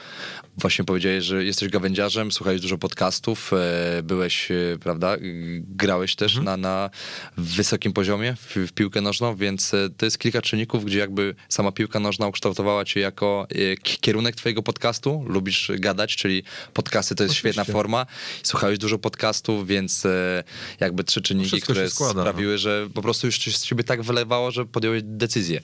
[0.58, 4.50] właśnie powiedziałeś, że jesteś gawędziarzem, słuchałeś dużo podcastów, e, byłeś,
[4.80, 5.18] prawda, prawda?
[5.60, 6.62] Grałeś też mhm.
[6.62, 6.90] na, na
[7.38, 11.72] wysokim poziomie w, w, piłkę nożną, więc e, to jest kilka czynników, gdzie jakby sama
[11.72, 15.24] piłka nożna ukształtowała cię jako e, kierunek twojego podcastu.
[15.28, 17.62] Lubisz gadać, czyli podcasty to jest Oczywiście.
[17.62, 18.06] świetna forma.
[18.44, 20.44] Słuchałeś dużo podcastów, więc e,
[20.80, 22.22] jakby trzy czynniki, które składa, no.
[22.22, 22.58] sprawiły, no.
[22.58, 25.62] że po prostu już się z ciebie tak wylewało, że podjąłeś decyzję.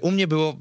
[0.00, 0.56] U mnie było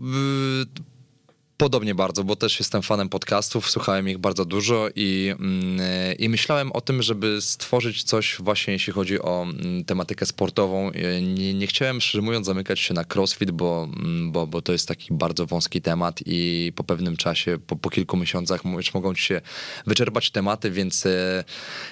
[1.62, 5.80] Podobnie bardzo, bo też jestem fanem podcastów, słuchałem ich bardzo dużo i, mm,
[6.20, 10.91] i myślałem o tym, żeby stworzyć coś właśnie jeśli chodzi o mm, tematykę sportową.
[11.22, 14.88] Nie, nie chciałem, szczerze mówiąc, zamykać się na crossfit, bo, mm, bo, bo to jest
[14.88, 19.24] taki bardzo wąski temat i po pewnym czasie, po, po kilku miesiącach już mogą ci
[19.24, 19.41] się
[19.88, 21.43] wyczerpać tematy, więc e,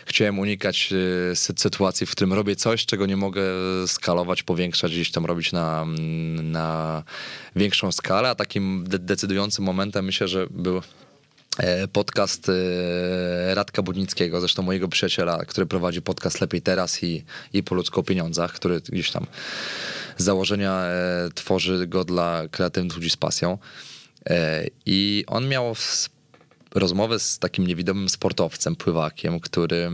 [0.06, 0.94] chciałem unikać
[1.32, 3.44] e, sytuacji, w którym robię coś, czego nie mogę
[3.88, 5.86] skalować, powiększać, gdzieś tam robić na,
[6.44, 7.04] na
[7.56, 9.00] większą skalę, a takim de
[9.60, 10.82] momentem myślę, że był
[11.58, 17.64] e, podcast e, Radka Budnickiego, zresztą mojego przyjaciela, który prowadzi podcast Lepiej Teraz i, i
[17.64, 19.26] po ludzku o pieniądzach, który gdzieś tam
[20.18, 23.58] z założenia e, tworzy go dla kreatywnych ludzi z pasją.
[24.86, 25.76] I on miał
[26.76, 29.90] rozmowę z takim niewidomym sportowcem, pływakiem, który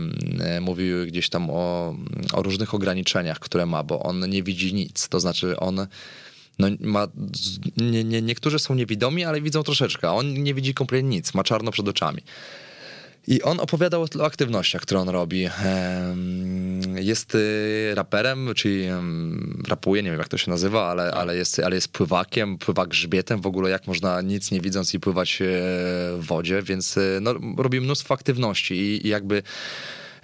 [0.60, 1.94] mówił gdzieś tam o,
[2.32, 5.08] o różnych ograniczeniach, które ma, bo on nie widzi nic.
[5.08, 5.86] To znaczy on
[6.58, 7.06] no, ma,
[7.76, 10.10] nie, nie, niektórzy są niewidomi, ale widzą troszeczkę.
[10.10, 12.22] On nie widzi kompletnie nic, ma czarno przed oczami.
[13.28, 15.48] I on opowiadał o aktywnościach, które on robi.
[16.94, 18.86] Jest y, raperem, czyli
[19.68, 23.40] rapuje, nie wiem jak to się nazywa, ale, ale, jest, ale jest pływakiem, pływa grzbietem.
[23.40, 25.44] W ogóle jak można nic nie widząc i pływać e,
[26.16, 29.42] w wodzie, więc e, no, robi mnóstwo aktywności i, i jakby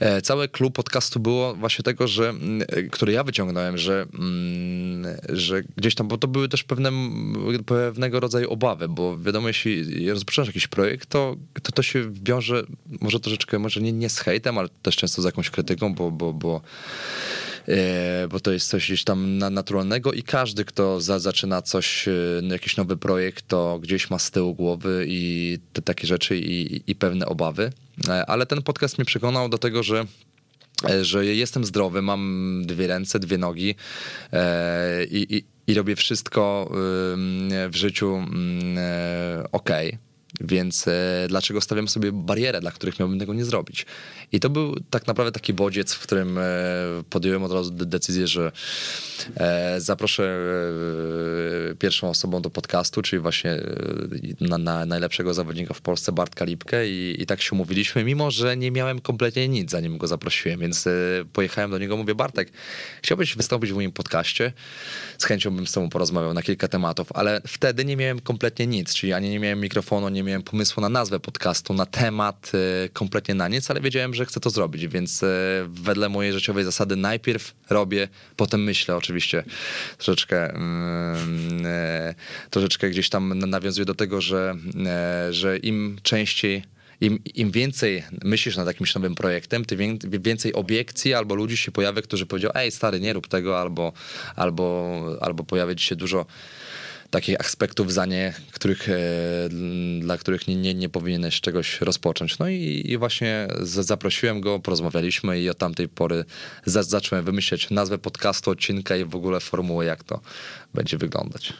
[0.02, 5.62] E, cały klub podcastu było właśnie tego, że, mm, który ja wyciągnąłem, że, mm, że
[5.76, 6.90] gdzieś tam, bo to były też pewne,
[7.66, 12.64] pewnego rodzaju obawy, bo wiadomo, jeśli rozpoczynasz jakiś projekt, to to, to się wiąże
[13.00, 16.32] może troszeczkę, może nie, nie z hejtem, ale też często z jakąś krytyką, bo, bo,
[16.32, 17.41] bo E,
[18.30, 22.52] bo to jest coś gdzieś tam naturalnego i każdy, kto za, zaczyna coś, e, no,
[22.52, 26.94] jakiś nowy projekt, to gdzieś ma z tyłu głowy i te takie rzeczy i, i
[26.94, 27.72] pewne obawy.
[28.08, 30.06] E, ale ten podcast mnie przekonał do tego, że
[31.02, 33.74] że jestem zdrowy, mam dwie ręce, dwie nogi
[35.10, 36.70] i, i, i robię wszystko
[37.68, 38.24] w życiu
[39.52, 39.70] ok.
[40.40, 43.86] Więc e, dlaczego stawiam sobie barierę, dla których miałbym tego nie zrobić?
[44.32, 46.42] I to był tak naprawdę taki bodziec, w którym e,
[47.10, 48.52] podjąłem od razu decyzję, że
[49.36, 50.38] e, zaproszę
[51.78, 53.60] pierwszą osobą do podcastu, czyli właśnie
[54.40, 58.56] na, na najlepszego zawodnika w Polsce, Bartka Lipkę i, i tak się umówiliśmy, mimo że
[58.56, 60.88] nie miałem kompletnie nic, zanim go zaprosiłem, więc
[61.32, 62.52] pojechałem do niego, mówię, Bartek,
[63.02, 64.52] chciałbyś wystąpić w moim podcaście?
[65.18, 68.94] Z chęcią bym z tobą porozmawiał na kilka tematów, ale wtedy nie miałem kompletnie nic,
[68.94, 72.52] czyli ani nie miałem mikrofonu, nie miałem pomysłu na nazwę podcastu, na temat,
[72.92, 75.24] kompletnie na nic, ale wiedziałem, że chcę to zrobić, więc
[75.68, 79.44] wedle mojej życiowej zasady najpierw robię, potem myślę oczywiście.
[79.98, 82.14] Troszeczkę, mm, e,
[82.50, 84.54] troszeczkę gdzieś tam nawiązuję do tego, że,
[84.86, 86.62] e, że im częściej
[87.00, 92.02] im, im więcej myślisz nad jakimś nowym projektem, tym więcej obiekcji albo ludzi się pojawia,
[92.02, 93.92] którzy powiedzą, ej stary, nie rób tego, albo,
[94.36, 96.26] albo, albo pojawia ci się dużo
[97.12, 98.94] takich aspektów za nie, których, e,
[100.00, 102.38] dla których nie, nie, nie powinieneś czegoś rozpocząć.
[102.38, 106.24] No i, i właśnie zaprosiłem go, porozmawialiśmy i od tamtej pory
[106.66, 110.20] zacząłem wymyśleć nazwę podcastu, odcinka i w ogóle formułę, jak to
[110.74, 111.52] będzie wyglądać.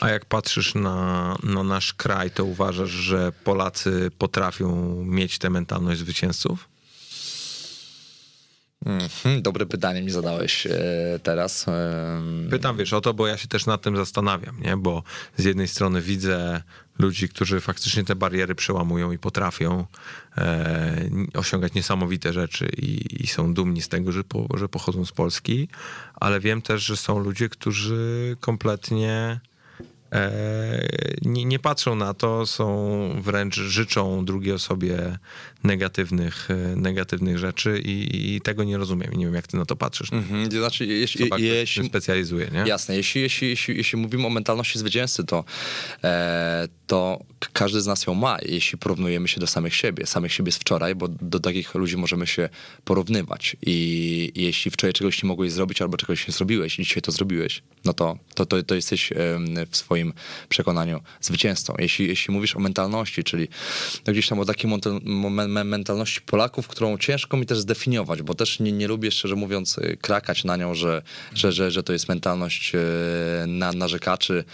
[0.00, 6.00] A jak patrzysz na, na nasz kraj, to uważasz, że Polacy potrafią mieć tę mentalność
[6.00, 6.68] zwycięzców?
[8.86, 10.70] Mm, dobre pytanie mi zadałeś e,
[11.22, 11.66] teraz.
[12.50, 14.76] Pytam, wiesz, o to, bo ja się też nad tym zastanawiam, nie?
[14.76, 15.02] Bo
[15.36, 16.62] z jednej strony widzę
[16.98, 19.86] ludzi, którzy faktycznie te bariery przełamują i potrafią
[20.38, 25.12] e, osiągać niesamowite rzeczy i, i, są dumni z tego, że, po, że pochodzą z
[25.12, 25.68] Polski,
[26.14, 29.40] ale wiem też, że są ludzie, którzy kompletnie
[30.12, 30.88] E,
[31.22, 35.18] nie, nie, patrzą na to, są wręcz życzą drugiej osobie
[35.64, 39.12] negatywnych, e, negatywnych rzeczy i, i tego nie rozumiem.
[39.12, 40.12] Nie wiem, jak ty na to patrzysz.
[40.12, 42.64] Mhm, znaczy, jeśli, jeśli specjalizuje, nie?
[42.66, 45.44] Jasne, jeśli, jeśli, jeśli, jeśli mówimy o mentalności zwycięzcy, to,
[46.04, 47.20] e, to
[47.52, 50.06] każdy z nas ją ma, jeśli porównujemy się do samych siebie.
[50.06, 52.48] Samych siebie z wczoraj, bo do takich ludzi możemy się
[52.84, 53.56] porównywać.
[53.62, 57.62] I jeśli wczoraj czegoś nie mogłeś zrobić, albo czegoś nie zrobiłeś i dzisiaj to zrobiłeś,
[57.84, 59.12] no to, to, to, to jesteś
[59.70, 60.12] w swoim
[60.48, 61.74] przekonaniu zwycięzcą.
[61.78, 63.48] Jeśli, jeśli mówisz o mentalności, czyli
[64.06, 64.70] no gdzieś tam o takiej
[65.48, 69.98] mentalności Polaków, którą ciężko mi też zdefiniować, bo też nie, nie lubię, szczerze mówiąc, y,
[70.00, 71.02] krakać na nią, że,
[71.34, 72.78] że, że, że to jest mentalność y,
[73.46, 74.44] na, narzekaczy,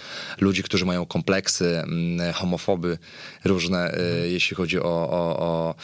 [0.40, 2.99] ludzi, którzy mają kompleksy, mm, homofoby
[3.45, 4.30] różne, mhm.
[4.30, 5.74] jeśli chodzi o, o, o,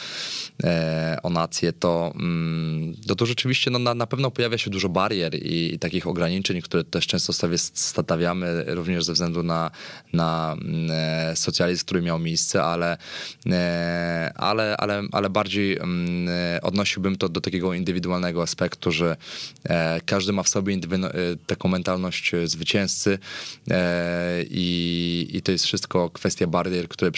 [0.63, 4.89] e, o nację, to, mm, to, to rzeczywiście no, na, na pewno pojawia się dużo
[4.89, 7.33] barier i, i takich ograniczeń, które też często
[7.73, 9.71] stawiamy również ze względu na,
[10.13, 12.97] na mm, e, socjalizm, który miał miejsce, ale,
[13.47, 16.29] e, ale, ale, ale bardziej mm,
[16.61, 19.17] odnosiłbym to do takiego indywidualnego aspektu, że
[20.05, 20.79] każdy ma w sobie
[21.47, 23.19] taką mentalność zwycięzcy
[24.49, 27.11] i, i to jest wszystko kwestia barier, które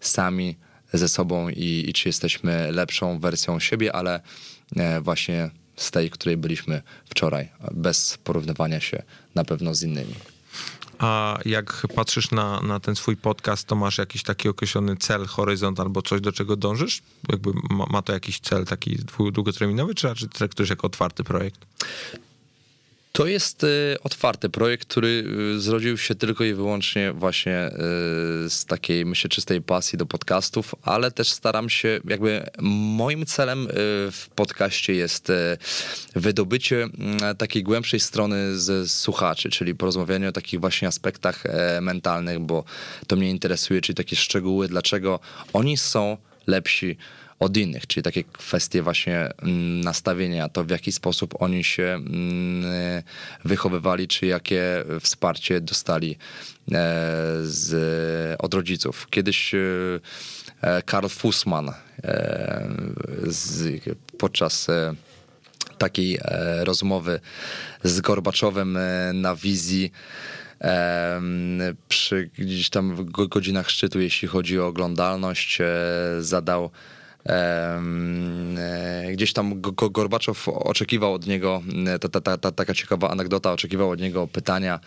[0.00, 0.56] sami
[0.92, 4.20] ze sobą i, i czy jesteśmy lepszą wersją siebie, ale
[4.76, 9.02] e, właśnie z tej, której byliśmy wczoraj, bez porównywania się
[9.34, 10.14] na pewno z innymi.
[10.98, 15.80] A jak patrzysz na, na ten swój podcast, to masz jakiś taki określony cel, horyzont
[15.80, 17.02] albo coś, do czego dążysz?
[17.28, 18.98] Jakby ma, ma to jakiś cel taki
[19.32, 21.66] długoterminowy, czy raczej traktujesz jako otwarty projekt?
[23.18, 25.24] To jest y, otwarty projekt, który
[25.56, 27.70] y, zrodził się tylko i wyłącznie właśnie y,
[28.50, 33.68] z takiej, myślę, czystej pasji do podcastów, ale też staram się, jakby moim celem
[34.12, 35.32] w podcaście jest
[36.16, 36.88] wydobycie
[37.38, 42.64] takiej głębszej strony z słuchaczy, czyli porozmawianie o takich właśnie aspektach e, mentalnych, bo
[43.06, 45.20] to mnie interesuje, czyli takie szczegóły, dlaczego
[45.52, 46.16] oni są
[46.46, 46.96] lepsi
[47.38, 53.02] od innych, czyli takie kwestie właśnie mm, nastawienia, to w jaki sposób oni się mm,
[53.44, 56.16] wychowywali, czy jakie wsparcie dostali e,
[57.42, 59.06] z, od rodziców.
[59.10, 59.58] Kiedyś e,
[60.60, 61.72] e, Karl Fussman
[63.26, 63.82] z,
[64.18, 64.66] podczas
[65.78, 66.18] takiej
[66.58, 67.20] rozmowy
[67.84, 68.78] z Gorbaczowem
[69.14, 69.92] na wizji
[71.88, 75.58] przy gdzieś tam godzinach szczytu, jeśli chodzi o oglądalność,
[76.20, 76.70] zadał
[79.12, 79.60] gdzieś tam
[79.90, 81.62] Gorbaczow oczekiwał od niego,
[82.00, 84.80] ta, ta, ta, ta, taka ciekawa anegdota, oczekiwał od niego pytania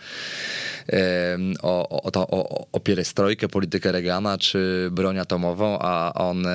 [1.62, 6.46] o, o, o, o pierestrojkę, politykę Reagana czy broń atomową, a on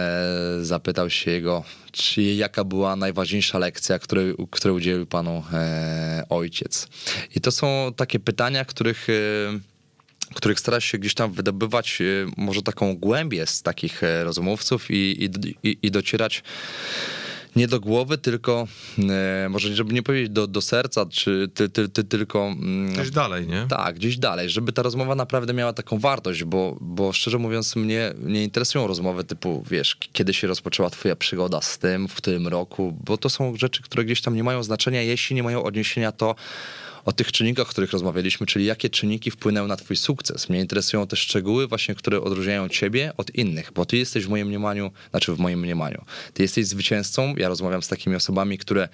[0.61, 6.87] zapytał się jego, czy jaka była najważniejsza lekcja, której, której udzielił panu e, ojciec.
[7.35, 9.13] I to są takie pytania, których e,
[10.35, 12.03] których stara się gdzieś tam wydobywać e,
[12.37, 15.29] może taką głębię z takich e, rozmówców i,
[15.63, 16.43] i, i docierać
[17.57, 18.67] nie do głowy, tylko
[19.09, 22.45] e, może żeby nie powiedzieć do, do serca, czy ty, ty, ty, tylko...
[22.47, 23.65] Mm, gdzieś dalej, nie?
[23.69, 28.13] Tak, gdzieś dalej, żeby ta rozmowa naprawdę miała taką wartość, bo, bo szczerze mówiąc mnie
[28.19, 32.97] nie interesują rozmowy typu, wiesz, kiedy się rozpoczęła twoja przygoda z tym, w tym roku,
[33.05, 36.35] bo to są rzeczy, które gdzieś tam nie mają znaczenia, jeśli nie mają odniesienia to
[37.07, 40.49] o tych czynnikach, o których rozmawialiśmy, czyli jakie czynniki wpłynęły na twój sukces.
[40.49, 44.47] Mnie interesują te szczegóły właśnie, które odróżniają ciebie od innych, bo ty jesteś w moim
[44.47, 48.89] mniemaniu, znaczy w moim mniemaniu, ty jesteś zwycięzcą, ja rozmawiam z takimi osobami, które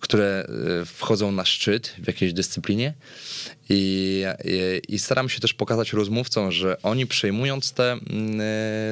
[0.00, 0.46] które
[0.80, 2.94] e, wchodzą na szczyt w jakiejś dyscyplinie
[3.68, 7.98] i, i, i staram się też pokazać rozmówcom, że oni przejmując te e,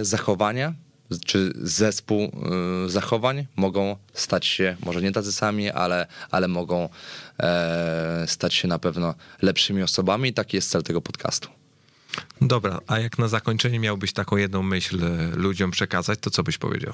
[0.05, 0.75] zachowania,
[1.25, 2.23] czy zespół
[2.87, 6.89] y, zachowań mogą stać się, może nie tacy sami, ale, ale mogą e,
[8.27, 11.49] stać się na pewno lepszymi osobami taki jest cel tego podcastu.
[12.41, 15.01] Dobra, a jak na zakończenie miałbyś taką jedną myśl
[15.37, 16.93] ludziom przekazać, to co byś powiedział?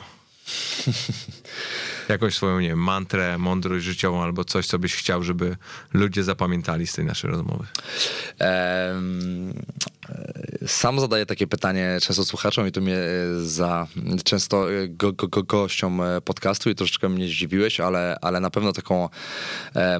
[2.08, 5.56] Jakąś swoją, nie wiem, mantrę, mądrość życiową albo coś, co byś chciał, żeby
[5.92, 7.66] ludzie zapamiętali z tej naszej rozmowy?
[8.40, 9.54] Um,
[10.66, 13.86] sam zadaję takie pytanie często słuchaczom i to mnie e, za
[14.24, 18.50] często e, go, go, go, gościom e, podcastu i troszeczkę mnie zdziwiłeś, ale, ale na
[18.50, 19.08] pewno taką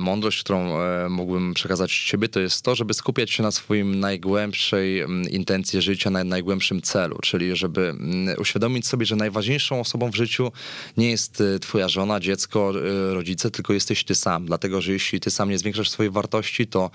[0.01, 0.79] mądrość, którą
[1.09, 6.25] mógłbym przekazać ciebie, to jest to, żeby skupiać się na swoim najgłębszej intencji życia, na
[6.25, 7.95] najgłębszym celu, czyli żeby
[8.39, 10.53] uświadomić sobie, że najważniejszą osobą w życiu
[10.97, 12.73] nie jest twoja żona, dziecko,
[13.13, 16.91] rodzice, tylko jesteś ty sam, dlatego, że jeśli ty sam nie zwiększasz swojej wartości, to,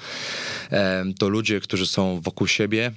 [1.19, 2.91] to ludzie, którzy są wokół siebie,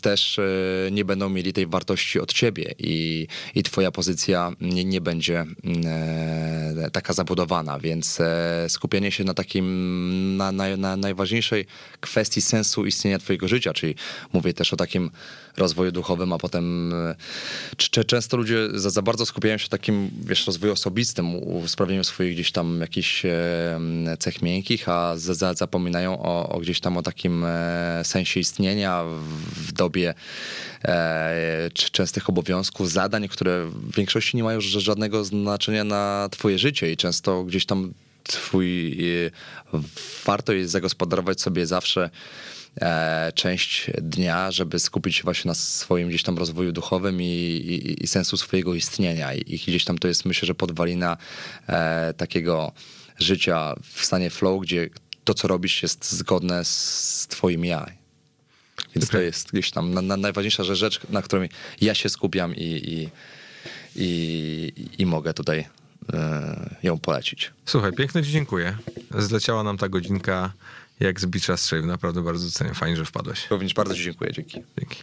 [0.00, 0.42] też e,
[0.90, 5.82] nie będą mieli tej wartości od ciebie i, i twoja pozycja nie, nie będzie mm,
[5.86, 11.66] e, taka zabudowana, więc e, skupienie się na takim, na, na, na najważniejszej
[12.00, 13.94] kwestii sensu istnienia twojego życia, czyli
[14.32, 15.10] mówię też o takim
[15.56, 16.92] rozwoju duchowym, a potem
[18.06, 22.80] często ludzie za, za bardzo skupiają się takim, wiesz, rozwoju osobistym, usprawieniu swoich gdzieś tam
[22.80, 23.22] jakichś
[24.18, 27.46] cech miękkich, a za, zapominają o, o, gdzieś tam o takim
[28.02, 29.04] sensie istnienia
[29.56, 30.14] w dobie
[30.84, 36.96] e, częstych obowiązków, zadań, które w większości nie mają żadnego znaczenia na twoje życie i
[36.96, 37.92] często gdzieś tam
[38.24, 39.78] twój, e,
[40.24, 42.10] warto jest zagospodarować sobie zawsze
[42.80, 48.04] e, część dnia, żeby skupić się właśnie na swoim gdzieś tam rozwoju duchowym i, i,
[48.04, 49.34] i sensu swojego istnienia.
[49.34, 51.16] I, I, gdzieś tam to jest myślę, że podwalina
[51.68, 52.72] e, takiego
[53.18, 54.90] życia w stanie flow, gdzie
[55.24, 58.03] to, co robisz, jest zgodne z twoim ja.
[58.94, 59.20] Więc okay.
[59.20, 61.48] to jest gdzieś tam na, na najważniejsza rzecz, na której
[61.80, 63.08] ja się skupiam i, i,
[63.96, 65.66] i, i mogę tutaj
[66.12, 67.52] e, ją polecić.
[67.66, 68.76] Słuchaj, pięknie ci dziękuję.
[69.18, 70.52] Zleciała nam ta godzinka
[71.00, 71.86] jak z bicza strzelił.
[71.86, 72.74] Naprawdę bardzo doceniam.
[72.74, 73.50] Fajnie, że wpadłeś.
[73.50, 74.32] Również bardzo ci dziękuję.
[74.32, 74.62] Dzięki.
[74.78, 75.02] Dzięki.